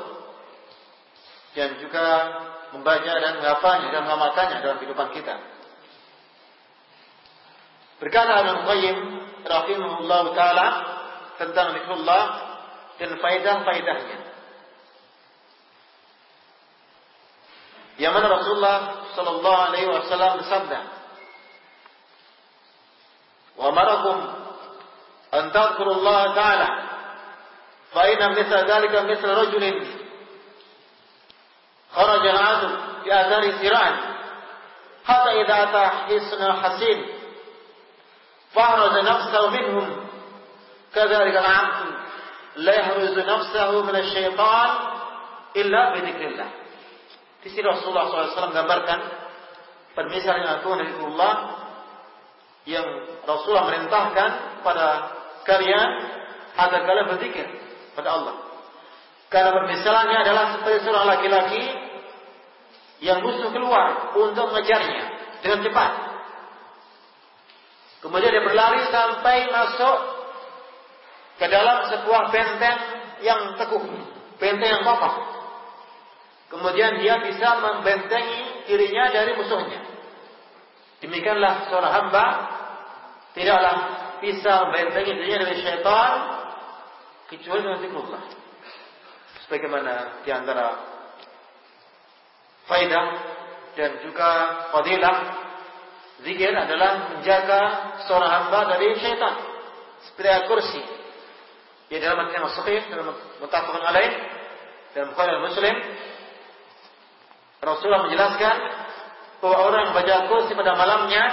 [1.57, 2.07] dan juga
[2.77, 5.35] membaca dan menghafalnya dan mengamalkannya dalam kehidupan kita.
[7.99, 8.99] Berkata Ibnu Qayyim
[9.43, 10.69] rahimahullah taala
[11.41, 12.23] tentang zikrullah
[13.01, 14.19] dan faidah-faidahnya.
[17.99, 18.79] Yang mana Rasulullah
[19.19, 20.81] sallallahu alaihi wasallam bersabda,
[23.59, 24.38] "Wa marakum
[25.35, 26.69] أن تذكروا الله تعالى.
[27.95, 29.65] فإن مثل ذلك مثل رجل
[31.93, 32.69] خرج العدو
[33.05, 33.95] في آثار سراج
[35.05, 36.99] حتى إذا أتى حصن حسين
[38.55, 40.09] فأحرز نفسه منهم.
[40.95, 41.79] كذلك العبد
[42.57, 44.71] لا يحرز نفسه من الشيطان
[45.57, 46.51] إلا بذكر الله.
[47.39, 48.99] Di sini Rasulullah SAW menggambarkan
[49.95, 51.35] permisalan yang dari Allah
[52.67, 52.87] yang
[53.25, 54.31] Rasulullah merintahkan
[54.67, 54.87] pada
[55.49, 55.89] kalian
[56.59, 57.47] agar kalian berzikir
[57.97, 58.35] pada Allah.
[59.33, 61.63] Karena permisalannya adalah seperti seorang laki-laki
[63.01, 65.05] yang musuh keluar untuk mengejarnya
[65.41, 65.93] dengan cepat.
[67.99, 69.99] Kemudian dia berlari sampai masuk
[71.39, 72.79] ke dalam sebuah benteng
[73.23, 73.85] yang teguh,
[74.39, 75.15] benteng yang kokoh.
[76.49, 79.85] Kemudian dia bisa membentengi dirinya dari musuhnya.
[81.05, 82.27] Demikianlah seorang hamba
[83.37, 86.13] tidaklah bisa membentengi dirinya dari syaitan
[87.29, 88.23] kecuali dengan zikrullah.
[89.47, 90.67] Sebagaimana di antara
[92.69, 93.07] faidah
[93.77, 94.31] dan juga
[94.75, 95.17] fadilah
[96.27, 97.61] zikir adalah menjaga
[98.05, 99.35] seorang hamba dari syaitan.
[100.09, 100.83] Seperti kursi.
[101.89, 104.13] Ya dalam hadis sahih dalam mutafaqun alaih
[104.93, 105.75] dalam Bukhari Muslim
[107.65, 108.57] Rasulullah menjelaskan
[109.41, 111.25] bahwa orang yang membaca kursi pada malamnya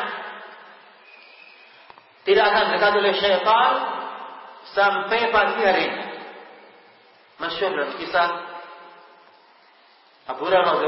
[2.26, 3.74] tidak akan dekat oleh syaitan
[4.74, 5.88] sampai pagi hari.
[7.36, 8.30] Masyur dalam kisah
[10.34, 10.82] Abu Hurairah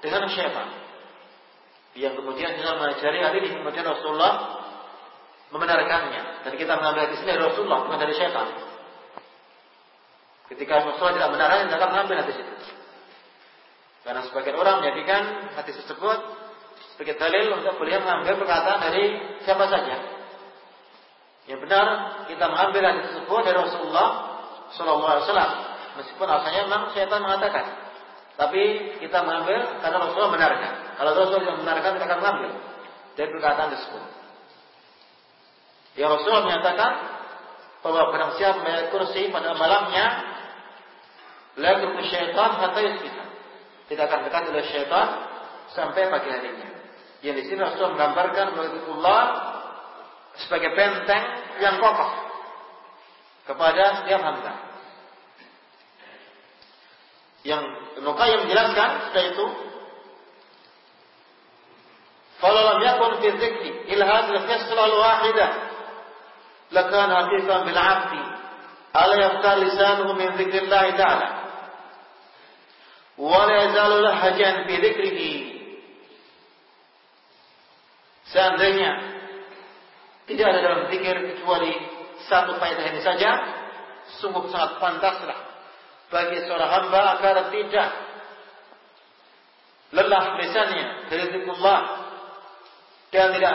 [0.00, 0.80] dengan syaitan
[1.98, 4.62] yang kemudian dengan mengajari hari ini kemudian Rasulullah
[5.50, 8.48] membenarkannya dan kita mengambil hadis ini dari Rasulullah bukan dari syaitan.
[10.50, 12.54] Ketika Rasulullah tidak benarkan, kita mengambil hadis itu.
[14.02, 15.22] Karena sebagian orang menjadikan
[15.54, 16.18] hadis tersebut
[17.00, 20.20] sebagai dalil untuk beliau mengambil perkataan dari siapa saja.
[21.48, 21.86] Yang benar
[22.28, 24.08] kita mengambil hadis tersebut dari Rasulullah
[24.76, 25.52] Shallallahu Alaihi Wasallam.
[25.96, 27.64] Meskipun asalnya memang syaitan mengatakan,
[28.36, 30.72] tapi kita mengambil karena Rasulullah benarkan.
[31.00, 32.50] Kalau Rasulullah yang benarkan kita akan mengambil
[33.16, 34.04] dari perkataan tersebut.
[35.96, 36.92] Ya Rasulullah menyatakan
[37.80, 40.06] bahwa barang siapa membayar kursi pada malamnya,
[41.64, 41.80] la
[42.12, 43.24] syaitan hatta yusbita.
[43.88, 45.08] Tidak akan dekat oleh syaitan
[45.72, 46.79] sampai pagi harinya.
[47.20, 49.22] Yang di sini Rasul menggambarkan Allah
[50.40, 51.24] sebagai benteng
[51.60, 52.12] yang kokoh
[53.44, 54.52] kepada setiap hamba.
[57.44, 57.62] Yang
[58.00, 59.46] Ibnu yang menjelaskan setelah itu
[62.40, 65.50] Kalau lam yakun fi dzikri ila hadhihi al-qisra al-wahidah
[66.72, 68.22] lakana haqiqan bil 'abdi
[68.96, 71.28] ala yaftar lisanuhu min dzikrillah ta'ala
[73.20, 75.59] wa la yazalu lahajan fi dzikrihi
[78.30, 78.90] Seandainya
[80.30, 81.74] Tidak ada dalam zikir kecuali
[82.30, 83.30] satu faedah ini saja.
[84.22, 85.50] Sungguh sangat pantaslah
[86.10, 87.88] bagi seorang hamba agar tidak
[89.90, 91.80] lelah lisannya dari zikrullah
[93.10, 93.54] dan tidak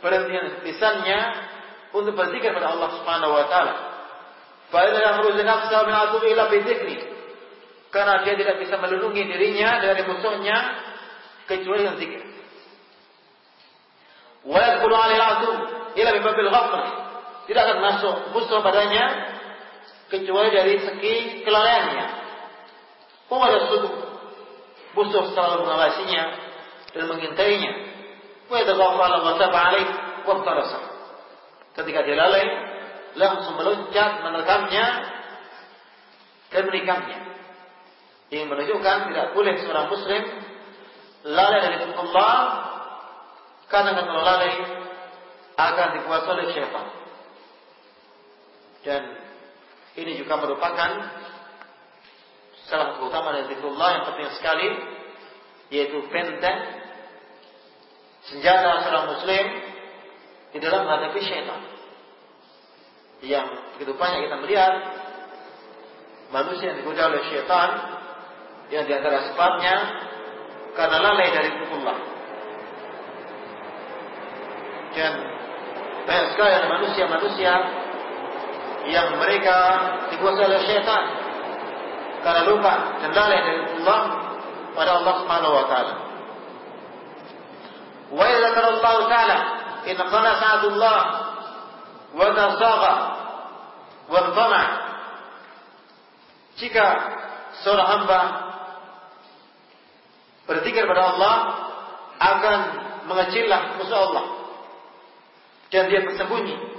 [0.00, 0.36] berhenti
[0.68, 1.20] lisannya
[1.96, 3.74] untuk berzikir pada Allah Subhanahu wa taala.
[4.68, 6.60] Fa inna yahruzu nafsa min atubi ila bi
[7.88, 10.56] Karena dia tidak bisa melindungi dirinya dari musuhnya
[11.48, 12.35] kecuali dengan zikir.
[14.46, 15.52] Wa yadkhulu 'ala al-adu
[15.98, 16.86] ila bi babil ghaflah.
[17.46, 19.04] Tidak akan masuk musuh padanya
[20.10, 22.06] kecuali dari segi kelalaiannya.
[23.26, 23.90] Pemadam suku
[24.94, 26.22] musuh selalu mengawasinya
[26.94, 27.72] dan mengintainya.
[28.46, 29.88] Wa yadghafala wa taba alaih
[30.26, 30.82] wa.
[31.76, 32.46] Ketika dia lalai,
[33.18, 34.86] langsung meloncat menekamnya
[36.52, 37.18] dan menikamnya.
[38.30, 40.22] Ini menunjukkan tidak boleh seorang muslim
[41.26, 42.34] lalai dari Allah
[43.66, 44.52] karena kalau lalai
[45.56, 46.86] akan dikuasai oleh syaitan.
[48.86, 49.02] Dan
[49.98, 50.90] ini juga merupakan
[52.70, 54.68] salah satu utama dari zikrullah yang penting sekali
[55.66, 56.58] yaitu benteng
[58.30, 59.44] senjata seorang muslim
[60.54, 61.60] di dalam menghadapi syaitan.
[63.24, 64.72] Yang begitu banyak kita melihat
[66.30, 67.70] manusia yang digoda oleh syaitan
[68.70, 69.74] yang di antara sebabnya
[70.74, 72.15] karena lalai dari zikrullah.
[74.96, 75.12] Dan
[76.08, 77.52] banyak sekali ada manusia-manusia
[78.88, 79.56] yang mereka
[80.14, 81.04] dikuasai oleh syaitan
[82.24, 82.74] karena lupa
[83.04, 84.00] dan lalai dari Allah
[84.72, 85.94] pada Allah Subhanahu wa taala.
[88.08, 89.38] Wa idza Allah taala
[89.84, 91.00] in qala sa'dullah
[92.16, 92.94] wa tasagha
[94.06, 94.64] wa tama
[96.56, 96.86] jika
[97.60, 98.20] seorang hamba
[100.46, 101.36] berzikir pada Allah
[102.16, 102.58] akan
[103.10, 104.35] mengecillah musuh Allah
[105.74, 106.76] dan dia bersembunyi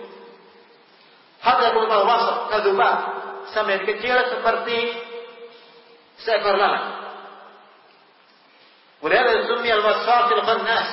[1.37, 2.93] Hatta berupa wasaf kadubah
[3.53, 4.77] sampai kecil seperti
[6.19, 7.07] seekor lalat.
[8.97, 10.89] Kemudian summi al-wasfasil khannas.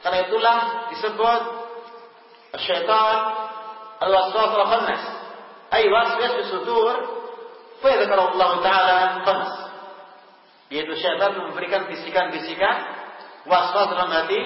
[0.00, 0.58] Karena itulah
[0.90, 1.42] disebut
[2.56, 3.18] syaitan
[4.00, 5.02] al-wasfas al-khannas.
[5.68, 6.94] Ay waswas fi sudur
[7.84, 9.54] fa Allah taala khannas.
[10.72, 12.76] Yaitu syaitan memberikan bisikan-bisikan
[13.44, 14.40] waswas dalam hati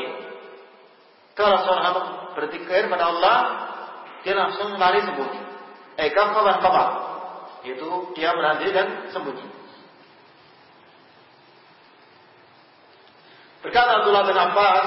[1.38, 3.38] kalau seorang berzikir pada Allah
[4.20, 5.40] dia langsung lari sembunyi.
[5.96, 6.88] Eh kafawan kabar.
[7.64, 9.46] Itu dia berhenti dan sembunyi.
[13.60, 14.86] Berkata Abdullah bin Abbas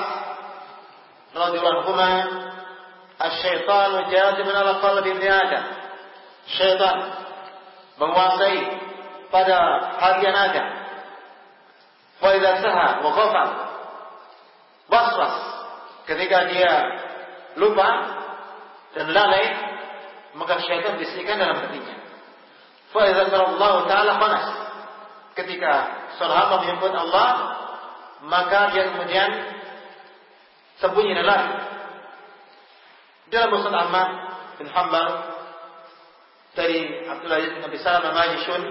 [1.33, 1.93] radhiyallahu anhu,
[3.21, 5.65] "Asy-syaitanu jazim ala qalbi ibni Adam."
[6.43, 6.97] Syaitan
[8.01, 8.57] menguasai
[9.29, 9.57] pada
[10.01, 10.67] harian Adam.
[12.17, 13.11] Wa idza saha wa
[16.03, 16.71] ketika dia
[17.57, 17.89] lupa
[18.93, 19.45] dan lalai,
[20.37, 21.95] maka syaitan bisikan dalam hatinya.
[22.93, 24.47] Fa Allah taala khanas.
[25.33, 25.73] Ketika
[26.21, 27.29] hamba menyebut Allah,
[28.29, 29.29] maka dia kemudian
[30.77, 31.41] sembunyi dan.
[33.33, 34.09] Dalam Musnad Ahmad
[34.61, 35.09] bin Hanbal
[36.53, 38.61] dari Abdullah bin Abi Salam Majishun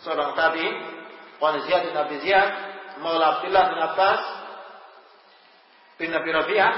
[0.00, 0.64] seorang tabi
[1.44, 2.50] Wan Ziyad bin Abi Ziyad
[3.04, 4.22] Maula Abdullah bin Abbas
[6.00, 6.72] bin Nabi Rabi'ah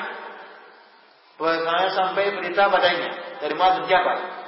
[1.41, 3.11] bahwasanya sampai berita padanya.
[3.43, 4.45] Dari Muaz bin Jabal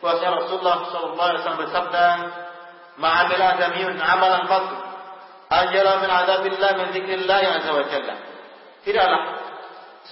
[0.00, 2.06] bahwasanya Rasulullah sallallahu alaihi wasallam bersabda
[3.00, 4.64] ma'amil adamiyun amalan qat
[5.50, 7.84] ajala min adabillah min dzikrillah azza wa
[8.84, 9.22] tidaklah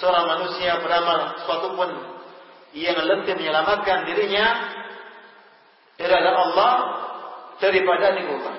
[0.01, 1.91] seorang manusia beramal suatu pun
[2.75, 4.47] yang lebih menyelamatkan dirinya
[5.95, 6.72] dari Allah
[7.62, 8.57] daripada zikrullah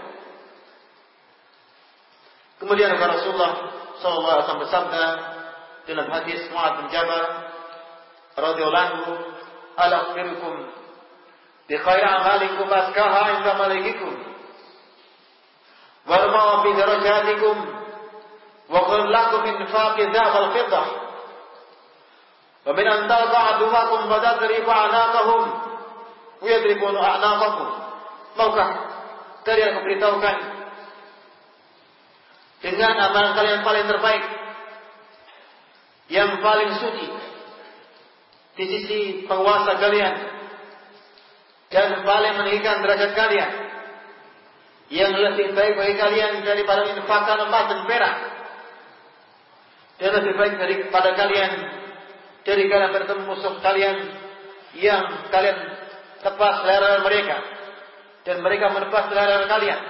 [2.63, 3.51] kemudian Rasulullah
[3.99, 5.05] wasallam bersabda
[5.85, 7.23] dalam hadis Muaz bin Jabal
[8.35, 9.13] radhiyallahu anhu
[9.79, 10.53] ala akhbirukum
[11.67, 14.13] bi khairi amalikum askaha inda malikikum.
[16.05, 17.57] Wal ma'a fi darajatikum.
[18.69, 20.87] Wa qul lakum min faqi dhab al fiddah.
[22.65, 25.43] Wa min an tadha aduwakum wa tadribu anaqahum.
[26.41, 27.67] Wa yadribunu a'naqakum.
[28.35, 28.69] Maukah
[29.47, 30.37] dari yang memberitahukan
[32.59, 34.23] dengan amalan kalian paling terbaik?
[36.05, 37.07] Yang paling suci
[38.55, 40.15] di sisi penguasa kalian.
[41.69, 43.51] Dan paling meninggikan derajat kalian.
[44.85, 48.15] Yang lebih baik bagi kalian daripada infakan emas dan perak.
[49.99, 51.51] Dan lebih baik daripada kalian
[52.45, 53.97] dari kalian bertemu musuh kalian
[54.77, 55.03] yang
[55.33, 55.57] kalian
[56.21, 57.37] tepas selera mereka.
[58.23, 59.81] Dan mereka menepas selera kalian.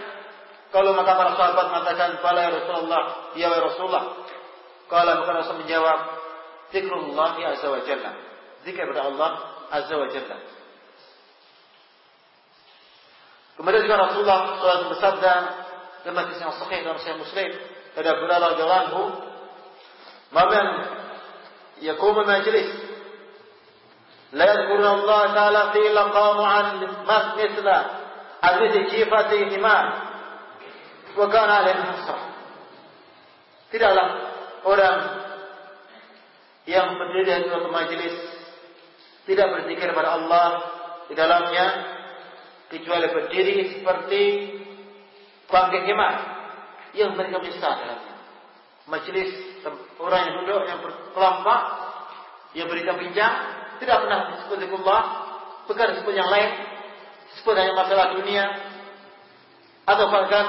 [0.74, 3.04] Kalau maka para sahabat mengatakan Fala ya Rasulullah
[3.38, 4.06] Ya Rasulullah.
[4.92, 6.00] Kalau maka Rasul menjawab
[6.74, 8.35] Zikrullah ya Azza wa Jalla
[8.66, 9.32] zikir kepada Allah
[9.70, 10.38] Azza wa Jalla.
[13.56, 15.34] Kemudian juga Rasulullah SAW bersabda
[16.04, 17.50] dalam hadis yang sahih dalam Sahih Muslim
[17.96, 19.02] dari Abu Hurairah radhiyallahu
[20.36, 20.68] "Man
[21.80, 22.70] yaqumu majlis
[24.36, 26.66] la yadhkuruna Allah ta'ala fi illa qamu 'an
[27.40, 27.78] mithla
[28.44, 29.86] adhi jifati himar
[31.16, 32.22] wa kana 'alayhi hasrah."
[33.72, 34.08] Tidaklah
[34.68, 34.98] orang
[36.68, 38.35] yang berdiri di suatu majelis
[39.26, 40.48] tidak berzikir kepada Allah
[41.10, 41.66] di dalamnya
[42.70, 44.22] kecuali berdiri seperti
[45.50, 46.18] bangkit jemaah
[46.98, 47.70] yang mereka bisa.
[48.86, 49.30] Majelis
[49.98, 51.62] orang yang duduk yang berkelompok
[52.56, 53.34] yang berbincang-bincang
[53.82, 55.02] tidak pernah disebut Allah,
[55.68, 56.50] bukan disebut yang lain,
[57.36, 58.46] disebut hanya masalah dunia
[59.86, 60.46] atau bahkan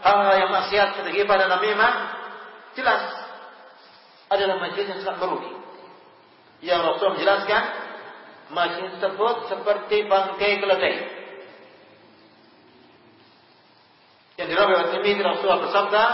[0.00, 1.92] hal-hal yang maksiat seperti pada namimah
[2.78, 3.02] jelas
[4.30, 5.52] adalah majelis yang sangat merugi.
[6.60, 7.62] Yang Rasul menjelaskan
[8.50, 10.96] majelis tersebut seperti bangkai keledai.
[14.38, 16.04] Yang dirawi oleh Tirmidzi Rasulullah bersabda,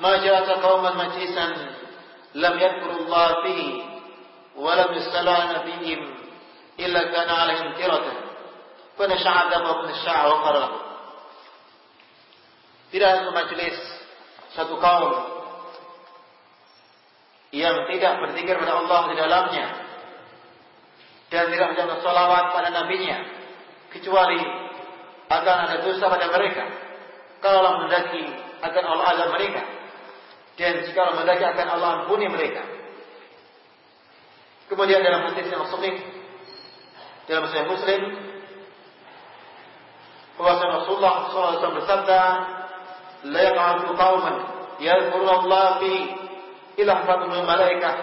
[0.00, 1.52] "Majalasa qauman majlisan
[2.40, 3.68] lam yadhkurullah fihi
[4.56, 6.00] wa lam yusallana fihim
[6.80, 8.18] illa kana alaihim tiratan."
[8.96, 10.66] Fa nasha'a damu nasha'a wa qara.
[12.90, 13.76] Tidak ada majelis
[14.56, 15.12] satu kaum
[17.54, 19.89] yang tidak berzikir pada Allah di dalamnya
[21.30, 23.18] dan tidak menjatuh salawat pada nabinya.
[23.90, 24.38] Kecuali
[25.30, 26.66] akan ada dosa pada mereka.
[27.38, 28.22] Kalau Allah mendaki
[28.60, 29.62] akan Allah azab mereka.
[30.58, 32.62] Dan jika Allah mendaki akan Allah ampuni mereka.
[34.70, 36.20] Kemudian dalam hadis yang muslim
[37.30, 38.00] dalam Sahih Muslim
[40.34, 42.20] bahwa Rasulullah SAW bersabda
[43.30, 44.36] la yaqa'u qauman
[44.82, 45.92] yadhkuruna Allah fi
[46.82, 46.92] ila
[47.46, 47.94] malaikah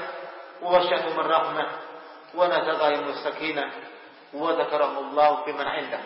[0.63, 1.86] wa syatu rahmah.
[2.26, 3.70] الرحمة ونزغهم السكينة
[4.32, 6.00] وذكرهم الله بمن عنده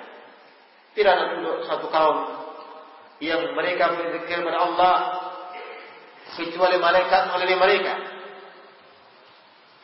[0.96, 2.16] tidak ada duduk satu kaum
[3.20, 4.94] yang mereka berzikir kepada Allah
[6.40, 7.94] kecuali malaikat melalui mereka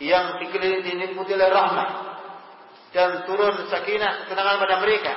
[0.00, 1.88] yang dikelilingi diliputi oleh rahmat
[2.96, 5.14] dan turun sakinah ketenangan pada mereka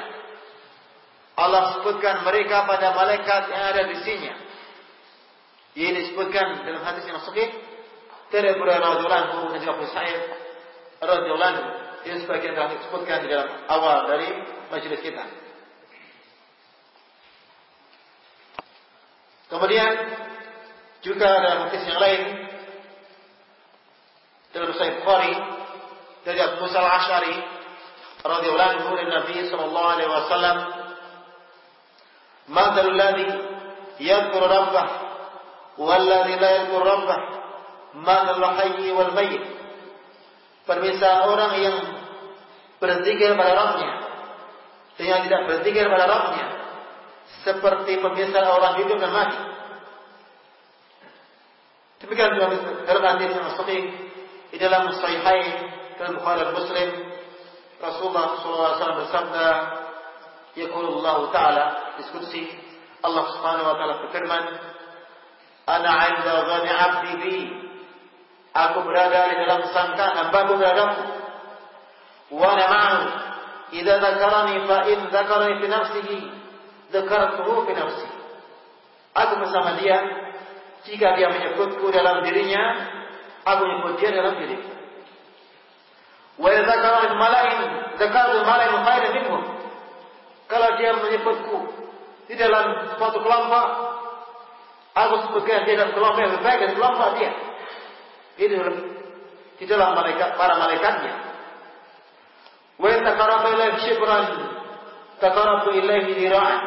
[1.40, 4.36] Allah sebutkan mereka pada malaikat yang ada di sisinya
[5.76, 7.52] Ini disebutkan dalam hadis yang sahih
[8.32, 10.39] dari Abu Hurairah radhiyallahu anhu dan juga Abu Sa'id
[11.01, 11.65] Rasulullah anhu.
[12.01, 14.29] Ini sebagian kami sebutkan di dalam awal dari
[14.73, 15.25] majelis kita.
[19.53, 19.93] Kemudian
[21.05, 22.23] juga ada hadis yang lain.
[24.51, 25.35] Dalam Sahih Bukhari
[26.27, 27.37] dari Abu Musa Al-Asy'ari
[28.25, 30.57] radhiyallahu anhu dari Nabi sallallahu alaihi wasallam.
[32.51, 33.29] "Madzal ladzi
[34.03, 34.87] yadhkuru rabbah
[35.79, 37.21] wal ladzi la yadhkuru rabbah
[37.95, 39.60] madzal hayy wal mayyit"
[40.69, 41.77] Permisalan orang yang
[42.81, 43.91] berzikir pada Rabbnya
[45.01, 46.47] yang tidak berzikir pada Rabbnya
[47.41, 49.41] seperti pemisahan orang hidup dan mati.
[52.05, 52.37] Demikian
[52.85, 53.85] dalam hadis yang sahih
[54.51, 55.69] di dalam Sahihain
[56.01, 56.89] dalam Bukhari Muslim
[57.81, 59.47] Rasulullah SAW bersabda
[60.57, 61.65] Yaqulullah Ta'ala
[62.01, 62.49] diskusi
[63.01, 64.45] Allah Subhanahu wa taala berfirman
[65.69, 67.37] Ana 'inda dhanni 'abdi bi.
[68.51, 71.05] Aku berada di dalam sangkaan hambaku terhadapku.
[72.35, 73.07] Wa ana ma'ahu.
[73.71, 76.19] Idza dzakarani fa in dzakarani fi nafsihi,
[76.91, 78.09] dzakartuhu fi nafsi.
[79.15, 80.03] Aku bersama dia
[80.83, 82.63] jika dia menyebutku dalam dirinya,
[83.47, 84.71] aku menyebut dia dalam diriku.
[86.43, 87.59] Wa idza dzakarani malain,
[87.95, 89.43] dzakartu malain khairan minhum.
[90.51, 91.59] Kalau dia menyebutku
[92.27, 93.67] di dalam suatu kelompok,
[94.91, 97.31] Aku sebutkan dia dalam kelompok yang lebih baik dari kelompok dia.
[98.41, 98.77] Ini dalam
[99.61, 101.15] di dalam malaikat para malaikatnya.
[102.81, 104.27] Wa takaraba ilaihi shibran
[105.21, 106.61] takarabu ilaihi dira'an.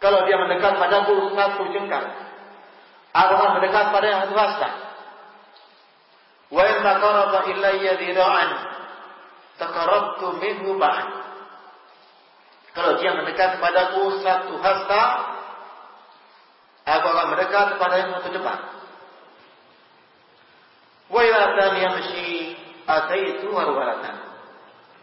[0.00, 2.04] Kalau dia mendekat padaku satu jengkal,
[3.12, 4.70] aku akan mendekat pada yang satu hasta.
[6.48, 8.50] Wa in takaraba ilayya dira'an
[9.60, 11.20] takarabtu minhu ba'an.
[12.72, 15.04] Kalau dia mendekat padaku satu hasta,
[16.82, 18.58] Aku akan mendekat kepada yang satu depan.
[21.10, 22.54] Wa kana yamshi
[22.86, 24.16] ataitu warwalatan.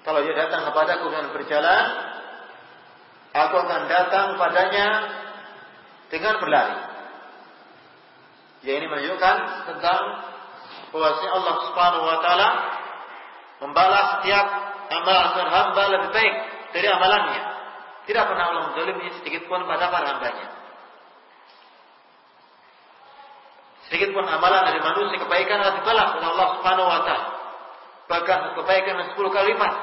[0.03, 1.85] Kalau dia datang kepadaku dengan berjalan,
[3.35, 4.87] aku akan datang padanya
[6.07, 6.77] dengan berlari.
[8.59, 9.35] Ya ini menunjukkan
[9.71, 10.01] tentang
[10.91, 12.49] bahwasanya Allah Subhanahu wa taala
[13.63, 14.45] membalas setiap
[14.89, 16.35] amalan hamba lebih baik
[16.75, 17.43] dari amalannya.
[18.09, 20.58] Tidak pernah Allah menzalimi sedikit pun pada para hambanya.
[23.89, 27.25] Sedikit pun amalan dari manusia kebaikan akan dibalas oleh Allah Subhanahu wa taala.
[28.09, 29.73] bahkan kebaikan dengan 10 kali lipat,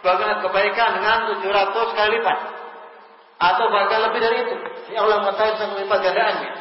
[0.00, 2.38] bahkan kebaikan dengan 700 kali lipat,
[3.40, 4.54] atau bahkan lebih dari itu.
[4.96, 6.52] Allah mengetahui bisa melipat gandaannya.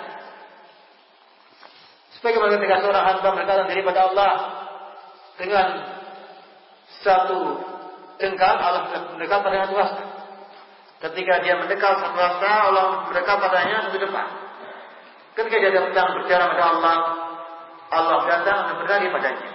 [2.19, 4.31] Sebagaimana ketika seorang hamba mendekatkan diri pada Allah
[5.39, 5.67] dengan
[6.99, 7.39] satu
[8.19, 8.81] jengkal, Allah
[9.15, 10.03] mendekat padanya swasta.
[10.99, 14.48] Ketika dia mendekat satu swasta, Allah mendekat padanya satu depan.
[15.39, 16.97] Ketika dia datang berbicara pada Allah,
[17.95, 19.49] Allah datang dan berdari padanya.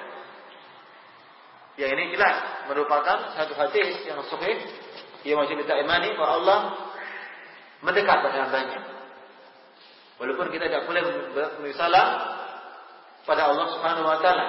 [1.77, 4.65] Ya ini jelas merupakan satu hadis yang sahih
[5.29, 6.59] yang wajib kita imani bahwa Allah
[7.85, 8.81] mendekat pada hambanya.
[10.17, 11.05] Walaupun kita tidak boleh
[11.61, 12.07] bersalah
[13.29, 14.47] pada Allah Subhanahu wa taala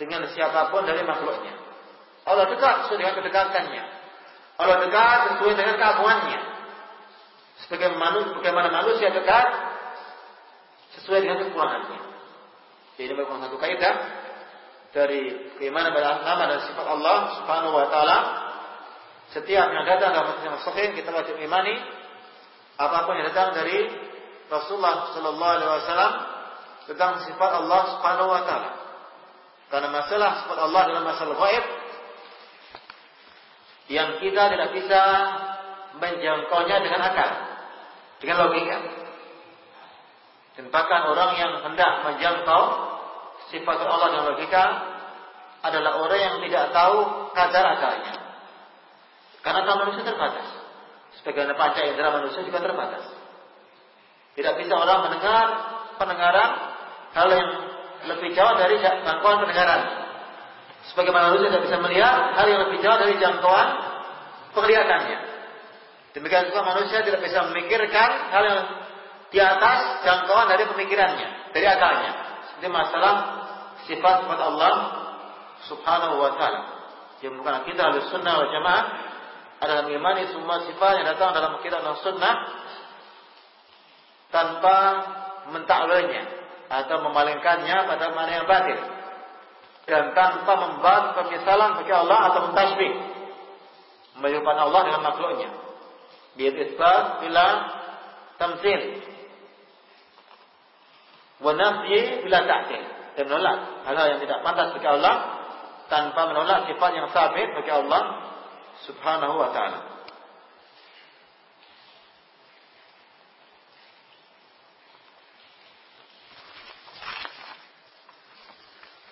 [0.00, 1.52] dengan siapa pun dari makhluknya.
[2.24, 3.84] Allah dekat sesuai dengan kedekatannya.
[4.56, 6.40] Allah dekat sesuai dengan keagungannya.
[7.68, 9.71] Sebagaimana manusia dekat
[10.98, 12.00] sesuai dengan kekurangannya.
[13.00, 13.94] Jadi merupakan satu kaidah
[14.92, 18.18] dari keimanan pada nama dan sifat Allah Subhanahu wa taala.
[19.32, 21.72] Setiap yang datang dalam hadis yang sahih kita wajib imani
[22.76, 23.88] apa pun yang datang dari
[24.52, 26.12] Rasulullah sallallahu alaihi wasallam
[26.84, 28.70] tentang sifat Allah Subhanahu wa taala.
[29.72, 31.64] Karena masalah sifat Allah adalah masalah gaib
[33.88, 35.00] yang kita tidak bisa
[35.96, 37.30] menjangkaunya dengan akal,
[38.20, 39.01] dengan logika.
[40.52, 42.62] Dan orang yang hendak menjangkau
[43.48, 44.64] sifat Allah dengan logika
[45.64, 46.96] adalah orang yang tidak tahu
[47.32, 48.14] kadar akalnya.
[49.40, 50.48] Karena akal manusia terbatas.
[51.20, 53.04] Sebagaimana panca indera manusia juga terbatas.
[54.32, 55.44] Tidak bisa orang mendengar
[56.00, 56.50] pendengaran
[57.12, 57.48] hal yang
[58.08, 59.82] lebih jauh dari jangkauan pendengaran.
[60.90, 63.68] Sebagaimana manusia tidak bisa melihat hal yang lebih jauh dari jangkauan
[64.52, 65.18] penglihatannya.
[66.12, 68.60] Demikian juga manusia tidak bisa memikirkan hal yang
[69.32, 72.12] di atas jangkauan dari pemikirannya, dari akalnya.
[72.60, 73.14] Ini masalah
[73.88, 74.74] sifat sifat Allah
[75.66, 76.60] Subhanahu wa taala.
[77.24, 78.84] Yang bukan kita harus sunnah wal jamaah.
[79.62, 82.34] Adalah mengimani semua sifat yang datang dalam kitab dan sunnah
[84.34, 84.76] tanpa
[85.54, 86.22] mentakwilnya
[86.66, 88.78] atau memalingkannya pada mana yang batil.
[89.86, 92.92] Dan tanpa membuat pemisalan bagi Allah atau mentasbih.
[94.18, 95.50] Menyerupakan Allah dengan makhluknya.
[96.36, 97.46] Biar isbat bila
[98.36, 99.11] tamsil
[101.42, 101.52] wa
[102.22, 102.82] bila ta'til
[103.18, 105.14] dan menolak hal-hal yang tidak pantas bagi Allah
[105.90, 108.02] tanpa menolak sifat yang sabit bagi Allah
[108.88, 109.80] Subhanahu wa taala.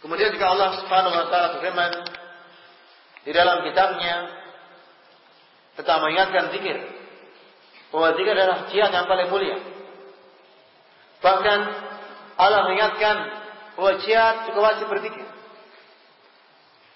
[0.01, 1.93] Kemudian juga Allah Subhanahu wa taala berfirman
[3.21, 4.33] di dalam kitabnya
[5.77, 6.79] tentang mengingatkan zikir
[7.93, 9.59] bahwa zikir adalah jihad yang paling mulia.
[11.21, 11.90] Bahkan
[12.41, 13.17] Allah mengingatkan
[13.77, 15.29] bahwa jihad juga wajib berzikir.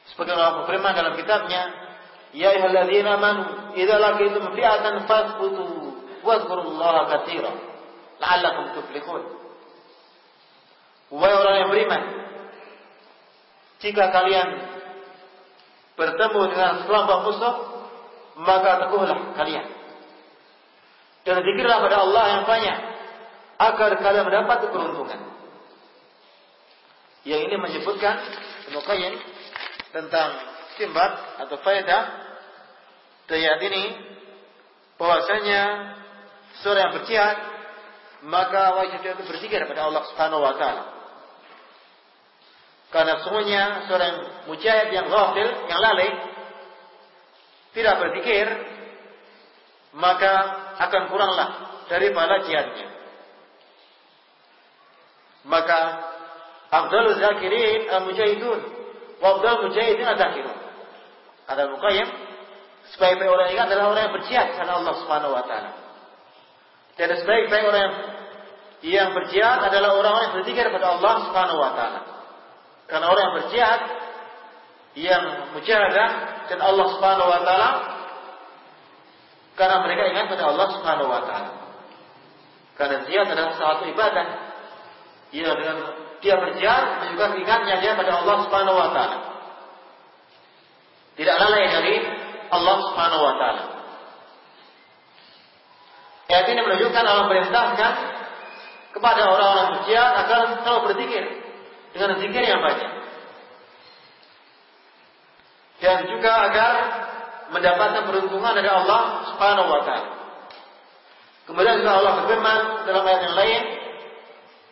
[0.08, 1.62] Seperti Allah berfirman dalam kitabnya,
[2.34, 3.42] Ya ayyuhalladzina amanu
[3.78, 5.64] idza laqitum fi'atan fasbutu
[6.26, 7.56] wadhkurullaha katsiran
[8.18, 9.22] la'allakum tuflihun.
[11.14, 12.02] Wahai orang yang beriman,
[13.78, 14.48] jika kalian
[15.94, 17.54] bertemu dengan sekelompok musuh,
[18.40, 19.66] maka teguhlah kalian.
[21.22, 22.78] Dan zikirlah pada Allah yang banyak
[23.58, 25.20] agar kalian mendapat keberuntungan.
[27.24, 28.20] Yang ini menyebutkan
[28.74, 29.14] Muqayyim
[29.94, 30.28] tentang
[30.76, 31.12] simbat
[31.46, 32.02] atau faedah
[33.24, 33.84] dari ini
[35.00, 35.62] bahwasanya
[36.60, 37.36] seorang yang berjihad
[38.24, 40.84] maka wajib dia itu berzikir kepada Allah Subhanahu wa taala.
[42.88, 46.10] Karena semuanya seorang mujahid yang ghafil, yang lalai,
[47.74, 48.46] tidak berzikir,
[49.98, 50.32] maka
[50.78, 51.48] akan kuranglah
[51.90, 52.93] dari pahala jihadnya.
[55.44, 55.78] Maka
[56.72, 58.60] Abdul Zakirin al-Mujahidun
[59.20, 60.58] wa Abdul Mujahidin al-Zakirun.
[61.44, 62.08] Kata Muqayyim,
[62.96, 65.70] sebaik-baik orang ini adalah orang yang berjihad karena Allah Subhanahu wa taala.
[66.96, 67.96] Dan sebaik-baik orang yang,
[68.84, 72.00] yang berjihad adalah orang-orang yang berzikir kepada Allah Subhanahu wa taala.
[72.88, 73.80] Karena orang yang berjihad
[74.94, 75.24] yang
[75.58, 76.10] mujahadah
[76.48, 77.70] dan Allah Subhanahu wa taala
[79.54, 81.50] karena mereka ingat pada Allah Subhanahu wa taala.
[82.74, 84.26] Karena jihad adalah satu ibadah.
[85.34, 85.76] Ya dengan
[86.22, 89.18] dia berjihad menunjukkan ingatnya dia pada Allah Subhanahu wa taala.
[91.18, 91.94] Tidak lalai dari
[92.54, 93.64] Allah Subhanahu wa taala.
[96.30, 97.92] Ayat ini menunjukkan Allah perintahkan
[98.94, 101.24] kepada orang-orang berjihad agar selalu berzikir
[101.92, 102.92] dengan zikir yang banyak.
[105.82, 106.72] Dan juga agar
[107.50, 109.02] mendapatkan peruntungan dari Allah
[109.34, 110.10] Subhanahu wa taala.
[111.44, 112.58] Kemudian juga Allah berfirman
[112.88, 113.62] dalam ayat yang lain,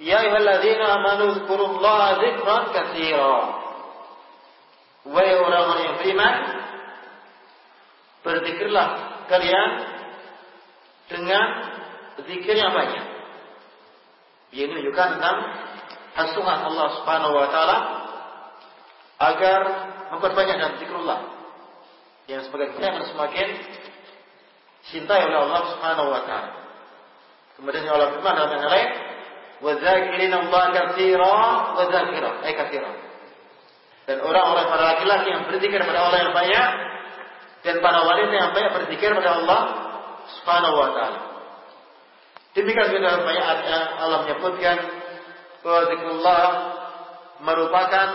[0.01, 3.37] "Ya ayyuhalladzina amanu dzkurullaha dzikran katsira."
[5.03, 6.35] Wahai orang-orang yang beriman,
[9.27, 9.71] kalian
[11.11, 11.47] dengan
[12.23, 13.07] zikir yang banyak.
[14.53, 15.37] Ini menunjukkan tentang
[16.13, 17.79] hasuhan Allah Subhanahu wa taala
[19.17, 19.61] agar
[20.13, 21.21] memperbanyak dalam zikrullah.
[22.29, 23.49] Yang sebagai kita akan semakin
[24.93, 26.51] cintai oleh Allah Subhanahu wa taala.
[27.57, 28.91] Kemudian Allah firman dalam yang lain,
[29.63, 31.35] "Wa dzakirina Allah katsira
[31.79, 32.91] wa dzakira." Eh katsira.
[34.11, 36.69] Dan orang-orang para laki-laki yang berzikir pada Allah yang banyak
[37.63, 39.61] dan para wanita yang banyak berzikir pada Allah
[40.39, 41.21] Subhanahu wa taala.
[42.53, 43.47] Demikian juga banyak
[43.97, 44.77] Allah menyebutkan
[45.63, 46.47] bahwa zikrullah
[47.41, 48.09] merupakan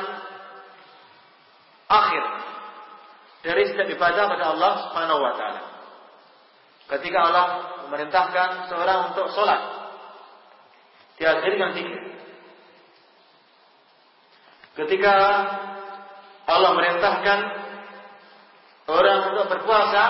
[1.87, 2.23] akhir
[3.47, 5.61] dari setiap ibadah pada Allah Subhanahu wa taala.
[6.87, 7.45] Ketika Allah
[7.87, 9.59] memerintahkan seorang untuk sholat,
[11.17, 11.99] diakhiri dengan zikir.
[14.77, 15.15] Ketika
[16.47, 17.39] Allah merintahkan
[18.87, 20.03] orang untuk berpuasa,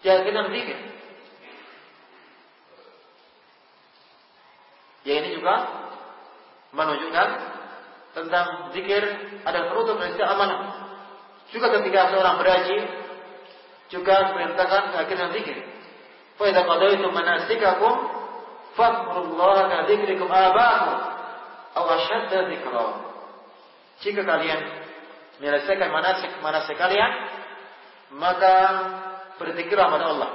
[0.00, 0.78] diakhiri dengan zikir.
[5.02, 5.54] Ya ini juga
[6.72, 7.28] menunjukkan
[8.12, 9.02] tentang zikir
[9.42, 10.60] ada penutup dari setiap amanah.
[11.52, 12.78] Juga ketika seorang berhaji
[13.92, 15.58] juga diperintahkan akhirnya zikir.
[16.40, 18.21] Fa idza qadaytum manasikakum
[18.76, 20.96] fadhkurullaha ka dzikrikum aba'akum
[21.76, 22.86] aw ashadda dzikra.
[24.02, 24.60] Jika kalian
[25.38, 27.12] menyelesaikan manasik manasik kalian,
[28.16, 28.54] maka
[29.40, 30.30] berzikirlah pada Allah.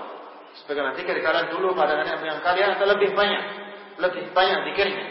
[0.63, 3.43] Sebagaimana zikir kalian dulu pada moyang kalian atau lebih banyak,
[4.01, 5.05] lebih banyak zikirnya.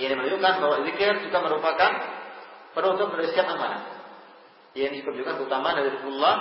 [0.00, 1.92] Ini menunjukkan bahwa zikir juga merupakan
[2.72, 3.82] penutup dari setiap amanah
[4.78, 6.34] yang disebut juga keutamaan dari Allah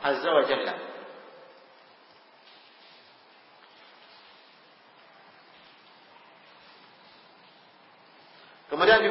[0.00, 0.93] Azza wa Jalla.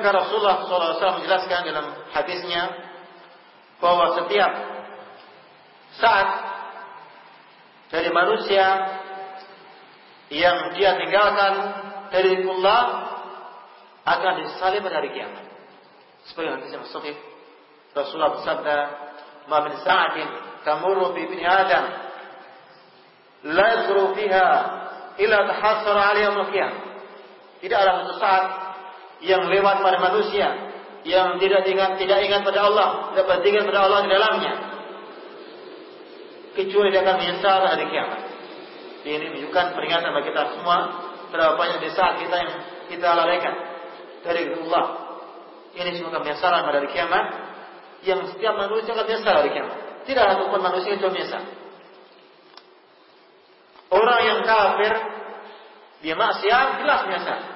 [0.04, 2.76] Juga Rasulullah SAW menjelaskan dalam hadisnya
[3.80, 4.52] bahwa setiap
[5.96, 6.28] saat
[7.88, 8.68] dari manusia
[10.28, 11.54] yang dia tinggalkan
[12.12, 12.84] dari Allah
[14.04, 15.40] akan disalib pada hari kiamat.
[16.28, 17.16] Seperti hadis yang sahih
[17.96, 18.78] Rasulullah bersabda,
[19.48, 20.28] "Ma min sa'atin
[20.68, 22.12] tamurru bi ibni Adam
[23.56, 24.48] la yadhkuru fiha
[25.16, 26.82] illa tahassara 'alaihi yawm al-qiyamah."
[27.64, 28.63] Tidaklah satu saat
[29.24, 34.00] yang lewat pada manusia yang tidak ingat tidak ingat pada Allah, tidak beringat pada Allah
[34.08, 34.54] di dalamnya.
[36.54, 38.20] Kecuali dia akan menyesal hari kiamat.
[39.04, 40.78] Ini menunjukkan peringatan bagi kita semua
[41.34, 42.52] berapa banyak di saat kita yang
[42.88, 43.54] kita lalaikan
[44.24, 44.86] dari Allah.
[45.74, 47.26] Ini semoga penyesalan pada hari kiamat
[48.06, 49.78] yang setiap manusia akan menyesal hari kiamat.
[50.04, 51.44] Tidak ada pun manusia yang menyesal.
[53.92, 54.94] Orang yang kafir
[56.06, 57.53] dia maksiat jelas menyesal.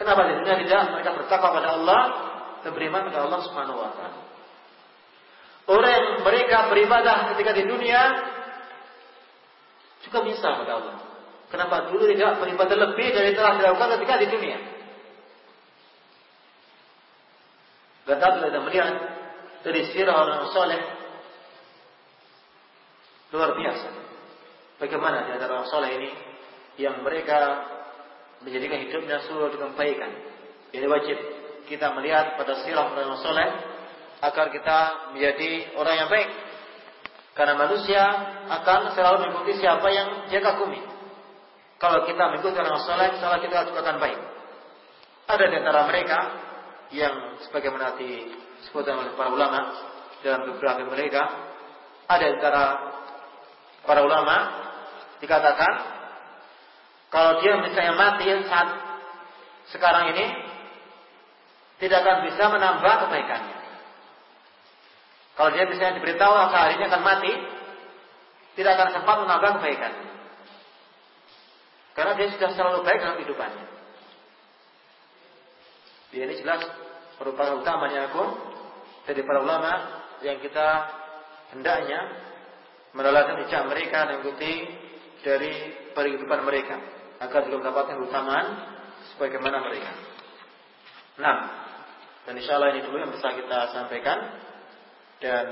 [0.00, 2.02] Kenapa di dunia tidak mereka bertakwa pada Allah
[2.64, 4.20] dan beriman pada Allah Subhanahu wa taala.
[5.68, 8.00] Orang yang mereka beribadah ketika di dunia
[10.02, 10.96] juga menyesal pada Allah.
[11.50, 14.58] Kenapa dulu tidak beribadah lebih dari telah dilakukan ketika di dunia?
[18.08, 18.90] Dan kita melihat
[19.62, 20.82] dari sirah orang soleh
[23.30, 23.88] luar biasa.
[24.80, 26.10] Bagaimana di antara orang soleh ini
[26.80, 27.68] yang mereka
[28.44, 30.10] menjadikan hidupnya selalu dengan kebaikan.
[30.70, 31.18] Ini wajib
[31.68, 33.48] kita melihat pada sirah orang soleh
[34.20, 34.78] agar kita
[35.16, 36.30] menjadi orang yang baik.
[37.36, 38.02] Karena manusia
[38.50, 40.82] akan selalu mengikuti siapa yang dia kagumi.
[41.80, 44.20] Kalau kita mengikuti orang soleh, salah kita juga akan baik.
[45.30, 46.18] Ada di antara mereka
[46.90, 48.28] yang sebagaimana di
[48.60, 49.60] disebutkan oleh para ulama
[50.20, 51.22] dalam beberapa mereka
[52.10, 52.64] ada antara
[53.86, 54.36] para ulama
[55.22, 55.99] dikatakan
[57.10, 58.68] kalau dia misalnya mati saat
[59.74, 60.26] sekarang ini
[61.82, 63.58] tidak akan bisa menambah kebaikannya.
[65.34, 67.32] Kalau dia misalnya diberitahu hari ini akan mati,
[68.54, 70.08] tidak akan sempat menambah kebaikannya.
[71.98, 73.66] Karena dia sudah selalu baik dalam kehidupannya.
[76.14, 76.62] Dia ini jelas
[77.18, 78.24] merupakan utamanya aku
[79.10, 79.72] dari para ulama
[80.22, 80.68] yang kita
[81.54, 82.00] hendaknya
[82.94, 84.18] meneladani jejak mereka dan
[85.22, 85.52] dari
[85.94, 88.46] kehidupan mereka agar juga mendapatkan keutamaan
[89.14, 89.92] sebagaimana mereka.
[91.20, 91.36] Nah,
[92.24, 94.18] dan insya Allah ini dulu yang bisa kita sampaikan
[95.20, 95.46] dan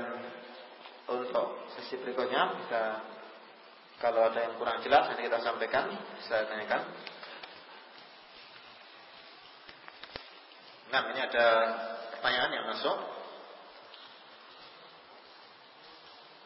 [1.05, 2.81] untuk sesi berikutnya bisa
[4.01, 6.81] kalau ada yang kurang jelas nanti kita sampaikan bisa tanyakan.
[10.89, 11.47] Nah, ini ada
[12.17, 12.97] pertanyaan yang masuk.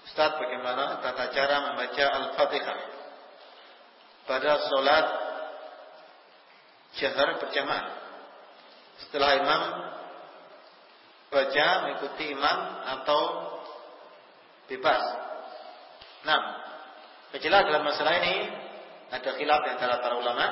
[0.03, 3.02] Ustaz bagaimana tata cara membaca Al-Fatihah
[4.23, 5.05] pada solat
[6.95, 7.85] jahar berjamaah
[9.03, 9.61] setelah imam
[11.33, 12.59] baca mengikuti imam
[12.99, 13.21] atau
[14.69, 15.01] bebas.
[16.23, 16.41] Nah,
[17.41, 18.35] jelas dalam masalah ini
[19.09, 20.45] ada khilaf di antara para ulama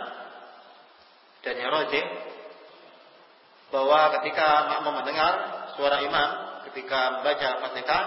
[1.45, 2.05] dan yang rojih
[3.69, 5.34] bahwa ketika makmum mendengar
[5.78, 6.30] suara imam
[6.69, 8.05] ketika membaca Fatihah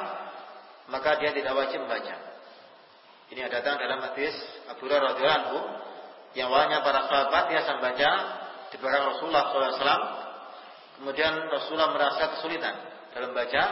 [0.90, 2.33] maka dia tidak wajib membaca.
[3.34, 4.30] Ini ada datang dalam hadis
[4.70, 5.58] Abu Hurairah radhiyallahu
[6.38, 8.10] yang awalnya para sahabat dia membaca
[8.70, 10.02] di belakang Rasulullah SAW.
[11.02, 12.78] Kemudian Rasulullah merasa kesulitan
[13.10, 13.62] dalam baca.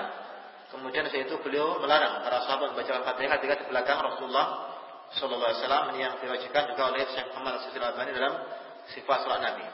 [0.67, 4.47] Kemudian setelah itu beliau melarang para sahabat membaca Al-Fatihah ketika di belakang Rasulullah
[5.15, 8.35] SAW yang diwajibkan juga oleh Syekh Muhammad Al Albani dalam
[8.91, 9.67] sifat salat Nabi.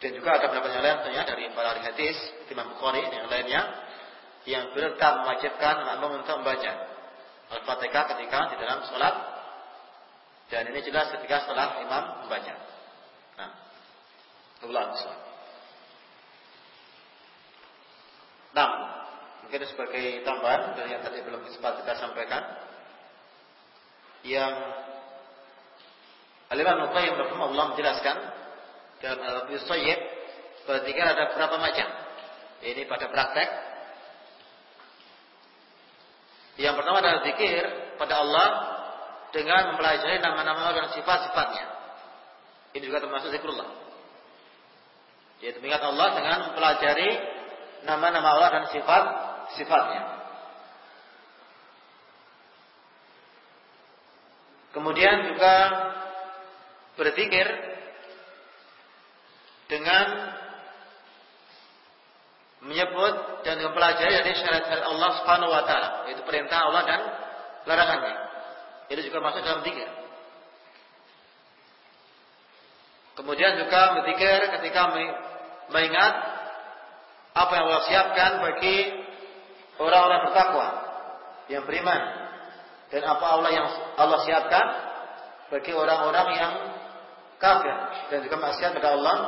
[0.00, 2.16] Dan juga ada beberapa yang lain tentunya dari para hadis,
[2.48, 3.62] Imam Bukhari dan yang lainnya
[4.48, 6.89] yang berkah mewajibkan makmum untuk membaca
[7.50, 9.14] Al-Fatihah ketika di dalam sholat
[10.50, 12.54] dan ini jelas ketika setelah imam membaca.
[13.38, 13.50] Nah,
[14.66, 14.90] ulang
[18.50, 18.70] Nah,
[19.46, 22.42] mungkin sebagai tambahan dari yang tadi belum sempat kita sampaikan,
[24.26, 24.54] yang
[26.50, 28.16] Al-Imam Nuqayyim Allah menjelaskan
[28.98, 30.00] dalam Sayyid
[30.66, 31.88] berarti ada berapa macam.
[32.60, 33.48] Ini pada praktek
[36.60, 37.64] yang pertama adalah zikir
[37.96, 38.48] pada Allah
[39.32, 41.66] dengan mempelajari nama-nama dan sifat-sifatnya.
[42.76, 43.66] Ini juga termasuk zikrullah.
[45.40, 47.10] Yaitu mengingat Allah dengan mempelajari
[47.88, 50.02] nama-nama Allah dan sifat-sifatnya.
[54.70, 55.54] Kemudian juga
[56.94, 57.46] berzikir
[59.66, 60.06] dengan
[62.60, 67.00] menyebut dan mempelajari dari syarat-syarat Allah Subhanahu wa taala, yaitu perintah Allah dan
[67.64, 68.14] larangannya.
[68.92, 69.88] Itu juga masuk dalam zikir.
[73.16, 74.92] Kemudian juga berzikir ketika
[75.68, 76.14] mengingat
[77.36, 78.76] apa yang Allah siapkan bagi
[79.76, 80.66] orang-orang bertakwa
[81.52, 82.00] yang beriman
[82.90, 84.66] dan apa Allah yang Allah siapkan
[85.50, 86.52] bagi orang-orang yang
[87.38, 87.76] kafir
[88.12, 89.18] dan juga maksiat kepada Allah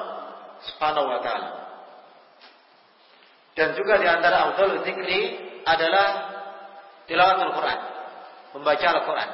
[0.67, 1.62] Subhanahu wa taala.
[3.53, 5.21] Dan juga di antara afdal zikri
[5.69, 6.09] adalah
[7.05, 7.81] tilawat Al-Quran.
[8.57, 9.31] Membaca Al-Quran.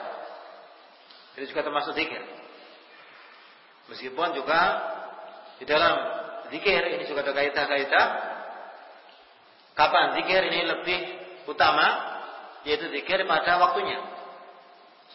[1.38, 2.22] Ini juga termasuk zikir.
[3.88, 4.60] Meskipun juga
[5.62, 5.96] di dalam
[6.50, 8.08] zikir ini juga ada kaitan-kaitan.
[9.78, 11.00] Kapan zikir ini lebih
[11.46, 12.18] utama?
[12.66, 14.02] Yaitu zikir pada waktunya.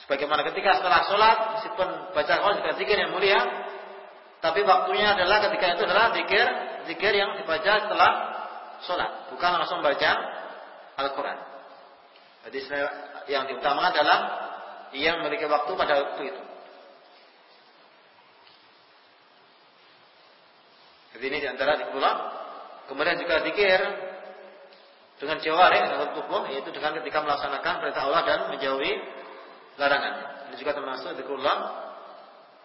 [0.04, 3.40] Sebagaimana ketika setelah sholat, meskipun baca Al-Quran juga zikir yang mulia,
[4.40, 6.46] tapi waktunya adalah ketika itu adalah zikir,
[6.88, 8.12] zikir yang dibaca setelah
[8.84, 10.12] sholat, bukan langsung baca
[11.00, 11.40] Al-Quran.
[12.44, 12.60] Jadi
[13.32, 14.20] yang diutamakan adalah
[14.92, 16.44] yang memiliki waktu pada waktu itu.
[21.18, 22.18] Jadi ini di antara dikulak.
[22.92, 23.80] Kemudian juga dikir
[25.24, 28.92] dengan jawari atau tubuh, yaitu dengan ketika melaksanakan perintah Allah dan menjauhi
[29.80, 30.52] larangannya.
[30.52, 31.60] Ini juga termasuk dikulak.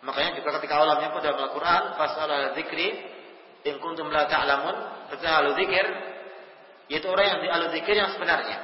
[0.03, 2.89] Makanya juga ketika Allah menyebut dalam Al-Quran, pasal al-zikri,
[3.67, 4.77] in kuntum la ta'lamun,
[5.11, 5.87] perintah al-zikir,
[6.89, 7.49] yaitu orang yang di
[7.81, 8.59] zikir yang sebenarnya.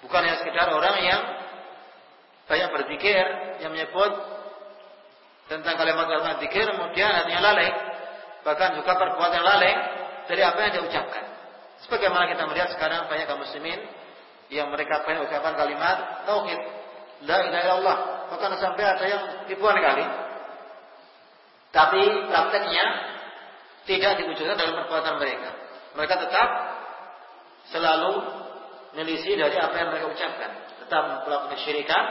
[0.00, 1.20] Bukan yang sekedar orang yang
[2.46, 3.24] banyak berzikir,
[3.62, 4.10] yang menyebut
[5.46, 7.70] tentang kalimat-kalimat zikir, kemudian hatinya lalai,
[8.46, 9.72] bahkan juga perbuatan lalai
[10.30, 11.24] dari apa yang dia ucapkan.
[11.86, 13.80] Sebagaimana kita melihat sekarang banyak kaum muslimin
[14.50, 15.96] yang mereka banyak ucapan kalimat
[16.26, 16.60] tauhid,
[17.26, 17.98] la ilaha illallah,
[18.30, 20.06] bahkan sampai ada yang ribuan kali.
[21.70, 22.84] Tapi prakteknya
[23.86, 25.50] tidak diwujudkan dalam perbuatan mereka.
[25.94, 26.48] Mereka tetap
[27.70, 28.12] selalu
[28.94, 30.50] menelisih dari apa yang mereka ucapkan.
[30.84, 32.04] Tetap melakukan kesyirikan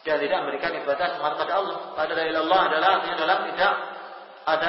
[0.00, 1.78] dan tidak memberikan ibadah semata pada Allah.
[1.96, 3.72] Pada dari Allah adalah artinya adalah tidak
[4.48, 4.68] ada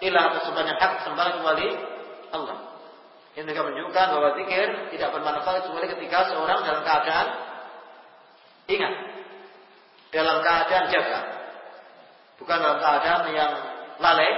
[0.00, 1.68] ilah atau sebanyak hak sembah kecuali
[2.32, 2.56] Allah.
[3.30, 4.66] Ini juga menunjukkan bahwa zikir
[4.96, 7.26] tidak bermanfaat kecuali ketika seorang dalam keadaan
[8.66, 8.94] ingat,
[10.10, 11.20] dalam keadaan jaga,
[12.42, 13.52] bukan dalam keadaan yang
[14.02, 14.32] lalai.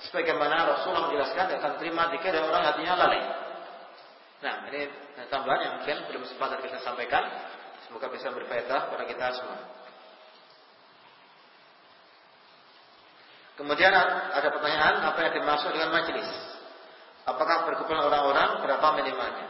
[0.00, 3.20] Sebagaimana Rasulullah menjelaskan akan terima zikir dari orang hatinya lalai.
[4.40, 4.88] Nah, ini
[5.28, 7.28] tambahan yang mungkin belum sempat kita sampaikan.
[7.84, 9.60] Semoga bisa berfaedah pada kita semua.
[13.60, 16.28] Kemudian ada pertanyaan, apa yang dimaksud dengan majelis?
[17.28, 19.48] Apakah berkumpul orang-orang berapa minimalnya?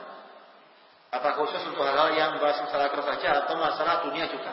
[1.14, 4.50] Apa khusus untuk hal-hal yang membahas masalah keras saja atau masalah dunia juga?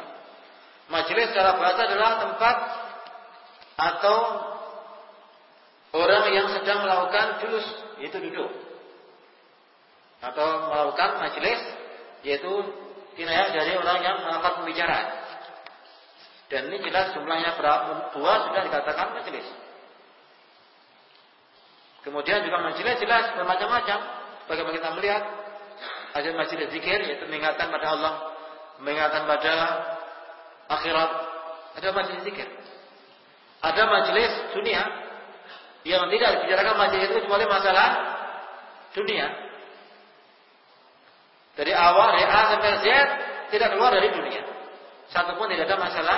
[0.93, 2.55] Majelis secara bahasa adalah tempat
[3.77, 4.18] atau
[5.97, 7.65] orang yang sedang melakukan julus,
[7.97, 8.66] yaitu duduk
[10.22, 11.60] atau melakukan majelis
[12.26, 12.52] yaitu
[13.18, 15.07] kinayah dari orang yang melakukan pembicaraan.
[16.48, 19.48] Dan ini jelas jumlahnya berapa dua sudah dikatakan majelis.
[22.07, 23.99] Kemudian juga majelis jelas bermacam-macam.
[24.48, 25.23] bagaimana kita melihat
[26.15, 28.14] ada majelis zikir yaitu mengingatkan pada Allah,
[28.80, 29.53] mengingatkan pada
[30.72, 31.11] akhirat,
[31.84, 32.48] ada majelis zikir.
[33.60, 34.84] Ada majelis dunia
[35.84, 37.89] yang tidak dibicarakan majelis itu kecuali masalah
[38.95, 39.47] dunia.
[41.57, 42.88] Dari awal dari A sampai Z
[43.49, 44.45] tidak keluar dari dunia.
[45.09, 46.17] Satu pun tidak ada masalah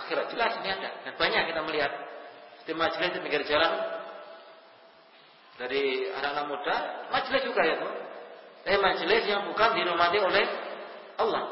[0.00, 0.32] akhirat.
[0.32, 1.92] Jelas ini ada dan banyak kita melihat
[2.64, 3.72] di majelis di pinggir jalan
[5.56, 6.76] dari anak-anak muda,
[7.08, 7.94] majelis juga ya tuh.
[8.66, 10.44] Tapi majelis yang bukan dirumati oleh
[11.16, 11.44] Allah.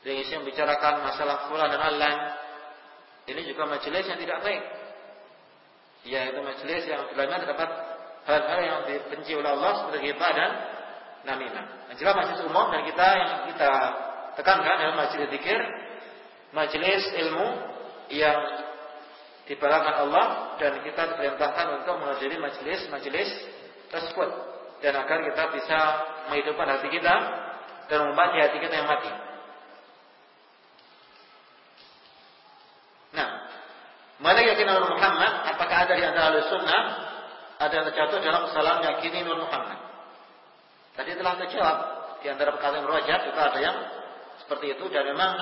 [0.00, 2.12] Yang isi membicarakan masalah fulan dan Allah.
[3.28, 4.62] Ini juga majelis yang tidak baik.
[6.08, 7.68] Ya itu majelis yang dalamnya terdapat
[8.24, 10.50] hal-hal yang dibenci oleh Allah seperti kita dan
[11.24, 11.92] namimah.
[11.98, 13.72] Jelas majelis umum dan kita yang kita
[14.40, 15.60] tekankan adalah majelis zikir,
[16.56, 17.48] majelis ilmu
[18.10, 18.38] yang
[19.50, 20.26] dibalakan Allah
[20.62, 23.28] dan kita diperintahkan untuk menghadiri majelis-majelis
[23.90, 24.30] tersebut
[24.78, 25.78] dan agar kita bisa
[26.30, 27.14] menghidupkan hati kita
[27.90, 29.10] dan mengobati hati kita yang mati.
[33.10, 33.28] Nah,
[34.22, 35.32] mana yakin Nur Muhammad?
[35.50, 36.82] Apakah ada di antara sunnah
[37.58, 39.89] ada yang terjatuh dalam kesalahan yakini Nur Muhammad?
[40.94, 41.76] Tadi telah terjawab
[42.20, 43.76] di antara perkataan Rajab juga ada yang
[44.44, 45.32] seperti itu dan memang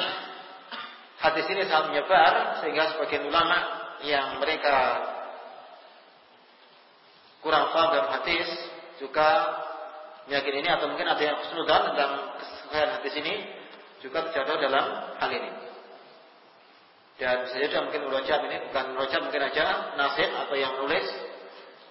[1.18, 3.58] hadis ini sangat menyebar sehingga sebagian ulama
[4.06, 4.76] yang mereka
[7.42, 8.46] kurang paham dalam hadis
[8.98, 9.28] juga
[10.28, 13.34] meyakini ini atau mungkin ada yang keseluruhan tentang keseluruhan hadis ini
[13.98, 14.84] juga terjatuh dalam
[15.18, 15.50] hal ini.
[17.18, 21.06] Dan bisa jadi mungkin rojab ini bukan rojab mungkin aja nasib atau yang nulis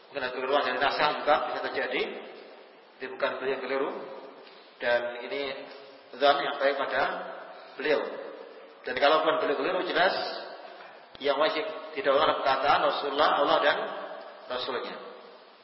[0.07, 2.01] mungkin ada keliruan dari nasab juga bisa terjadi.
[2.97, 3.91] Ini bukan beliau yang keliru
[4.81, 5.41] dan ini
[6.17, 7.01] zon yang baik pada
[7.77, 8.01] beliau.
[8.85, 10.13] Dan kalau bukan beliau keliru jelas
[11.21, 11.65] yang wajib
[11.97, 13.77] orang perkataan Rasulullah Allah dan
[14.49, 14.95] Rasulnya.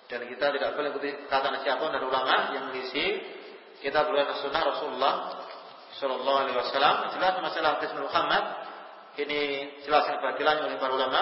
[0.10, 3.22] Dan kita tidak boleh ikuti perkataan siapa dari ulama yang mengisi
[3.82, 5.14] kita boleh sunnah Rasulullah
[5.98, 6.96] Shallallahu Alaihi Wasallam.
[7.18, 8.44] Jelas masalah hadis Muhammad
[9.18, 9.40] ini
[9.86, 11.22] jelas kebatilan oleh para ulama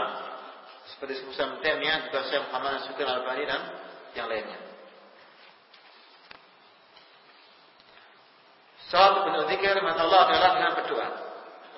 [0.96, 3.62] seperti Musa Mutemnya juga Syekh Muhammad Sukir Al Bani dan
[4.16, 4.71] yang lainnya.
[8.92, 11.08] Soal bentuk zikir mata Allah adalah dengan berdoa.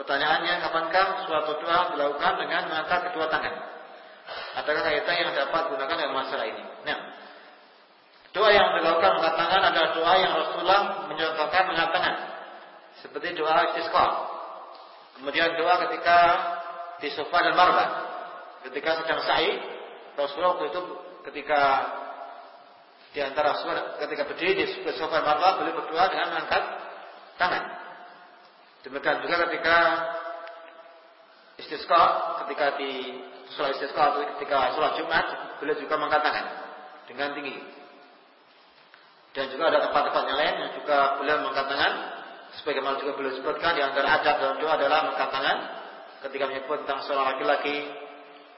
[0.02, 3.54] Pertanyaannya, kapankah suatu doa dilakukan dengan mengangkat kedua tangan?
[4.58, 6.66] Adakah kaitan yang dapat gunakan dalam masalah ini?
[6.90, 6.98] Nah,
[8.34, 12.16] doa yang dilakukan mengangkat tangan adalah doa yang Rasulullah menyatakan mengangkat tangan.
[13.06, 14.06] Seperti doa istisqa.
[15.22, 16.18] Kemudian doa ketika
[16.98, 17.90] di sofa dan marwah.
[18.66, 19.62] Ketika sedang sa'i,
[20.18, 20.82] Rasulullah itu
[21.30, 21.62] ketika
[23.14, 23.54] di antara
[24.02, 24.66] ketika berdiri di
[24.98, 26.83] sofa marwah beliau berdoa dengan mengangkat
[27.44, 27.64] tangan.
[28.84, 29.78] Demikian juga ketika
[31.60, 32.04] istisqa,
[32.44, 32.92] ketika di
[33.56, 35.26] sholat istisqa atau ketika sholat Jumat,
[35.60, 36.44] beliau juga mengatakan
[37.08, 37.56] dengan tinggi.
[39.34, 41.92] Dan juga ada tempat-tempat yang lain yang juga beliau mengatakan,
[42.62, 45.56] sebagaimana juga beliau sebutkan di antara adab dalam doa adalah mengatakan
[46.28, 47.90] ketika menyebut tentang seorang laki-laki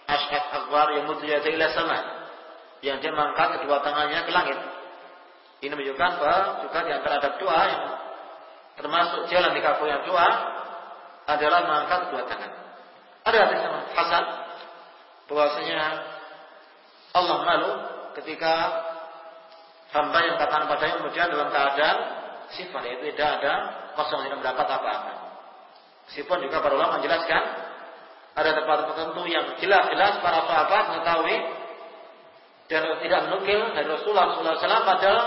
[0.06, 1.98] ashad akbar yang mutia ila sama
[2.86, 4.57] yang dia mengangkat kedua tangannya ke langit.
[5.64, 7.84] Ini menunjukkan bahwa juga di antara adab doa yang
[8.76, 10.30] termasuk jalan dikabulnya doa
[11.26, 12.52] adalah mengangkat kedua tangan.
[13.26, 13.61] Ada hadis
[13.95, 14.26] Hasan
[15.26, 15.81] bahwasanya
[17.18, 17.72] Allah malu
[18.22, 18.53] ketika
[19.95, 21.97] hamba yang katakan padanya kemudian dalam keadaan
[22.53, 23.53] sifat yaitu tidak ada
[23.97, 25.14] kosong tidak mendapat apa-apa.
[26.06, 27.43] Meskipun juga para ulama menjelaskan
[28.35, 31.38] ada tempat tertentu yang jelas-jelas para sahabat mengetahui
[32.68, 35.26] dan tidak menukil dari Rasulullah SAW padahal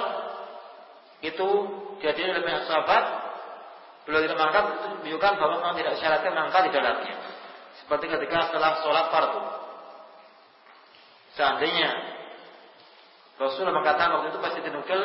[1.24, 1.48] itu
[1.98, 3.04] jadi oleh sahabat
[4.08, 7.14] Beliau tidak mengangkat itu menunjukkan bahwa memang tidak syaratnya mengangkat di dalamnya.
[7.76, 9.40] Seperti ketika setelah sholat fardu.
[11.36, 11.90] Seandainya
[13.36, 15.00] Rasulullah mengatakan waktu itu pasti dinukil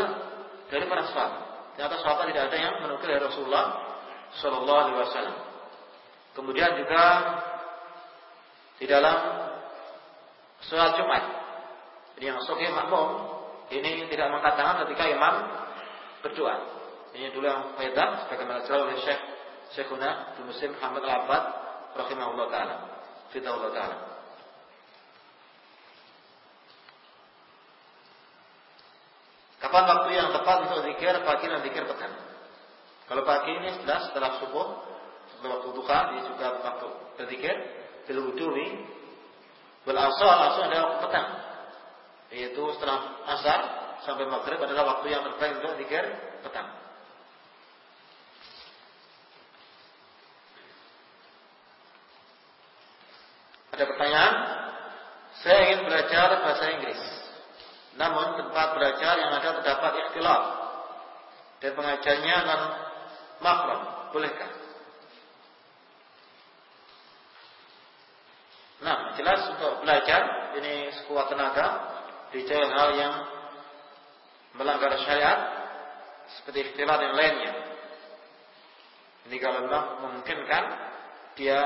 [0.71, 1.31] dari para sahabat.
[1.75, 3.65] Ternyata sahabat tidak ada yang menukil dari Rasulullah
[4.39, 5.37] Shallallahu Alaihi Wasallam.
[6.39, 7.03] Kemudian juga
[8.79, 9.17] di dalam
[10.63, 11.23] sholat Jumat,
[12.23, 13.35] yang sahih makmum
[13.67, 15.35] ini tidak mengangkat tangan ketika imam
[16.23, 16.82] berdoa.
[17.13, 19.21] Ini dulu yang faedah sebagaimana jelas oleh Syekh
[19.77, 21.43] Syekhuna Muslim Muhammad Al-Abbad
[21.93, 22.75] rahimahullah taala.
[23.29, 23.97] Fitahullah taala.
[29.61, 32.13] Kapan waktu yang tepat untuk zikir pagi dan zikir petang?
[33.07, 34.67] Kalau pagi ini sudah setelah subuh,
[35.31, 37.55] setelah waktu duha, ini juga waktu berzikir,
[38.09, 38.67] bil wudhuwi,
[39.87, 41.27] bil asal, asal adalah waktu petang.
[42.33, 43.59] Yaitu setelah asar
[44.03, 46.03] sampai maghrib adalah waktu yang terbaik untuk zikir
[46.43, 46.67] petang.
[53.73, 54.33] Ada pertanyaan?
[55.41, 57.01] Saya ingin belajar bahasa Inggris.
[57.95, 60.43] Namun tempat belajar yang ada terdapat ikhtilaf
[61.63, 62.61] dan pengajarnya non
[63.39, 63.81] makrom,
[64.11, 64.51] bolehkah?
[68.83, 71.67] Nah, jelas untuk belajar ini sekuat tenaga
[72.35, 73.13] di hal yang
[74.59, 75.39] melanggar syariat
[76.35, 77.53] seperti ikhtilaf yang lainnya.
[79.31, 79.71] Ini kalau
[80.03, 80.63] memungkinkan
[81.39, 81.63] dia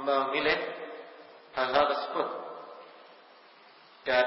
[0.00, 0.56] memilih
[1.52, 2.53] hal-hal tersebut
[4.04, 4.26] dan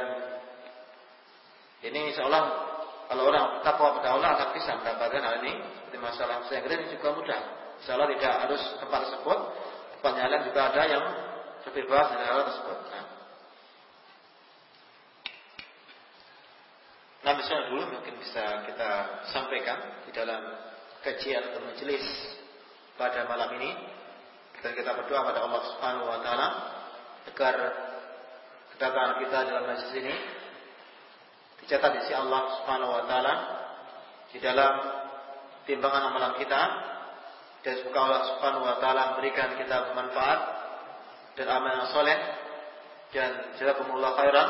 [1.86, 2.44] ini insya Allah
[3.08, 5.54] kalau orang takwa pada Allah akan bisa mendapatkan hal ini
[5.88, 7.42] seperti masalah saya kira ini juga mudah.
[7.82, 9.40] Insya Allah tidak harus tempat tersebut,
[9.98, 11.06] tempatnya lain juga ada yang
[11.70, 12.78] lebih bebas dari hal tersebut.
[12.90, 13.06] Nah.
[17.28, 18.92] Nah, misalnya dulu mungkin bisa kita
[19.34, 19.78] sampaikan
[20.08, 20.42] di dalam
[21.04, 22.06] kajian atau majelis
[22.96, 23.72] pada malam ini
[24.62, 26.48] dan kita berdoa pada Allah Subhanahu wa taala
[27.30, 27.56] agar
[28.78, 30.16] kedatangan kita dalam majelis ini
[31.66, 33.34] dicatat di sisi Allah Subhanahu wa taala
[34.30, 34.74] di dalam
[35.66, 36.62] timbangan amalan kita
[37.66, 40.40] dan semoga Allah Subhanahu wa taala memberikan kita bermanfaat
[41.42, 42.18] dan amal yang soleh
[43.10, 44.50] dan jazakumullah khairan.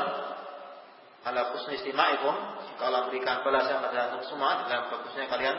[1.24, 2.36] Ala husni istima'ikum
[2.68, 5.56] jika Allah berikan balasan pada antum semua dalam bagusnya kalian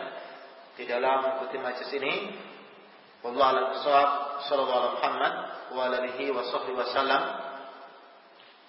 [0.77, 2.15] di dalam mengikuti majelis ini.
[3.25, 4.11] Wallahu a'lam bishawab.
[4.49, 5.35] Sallallahu alaihi
[5.73, 6.89] wa alihi wa sahbihi wa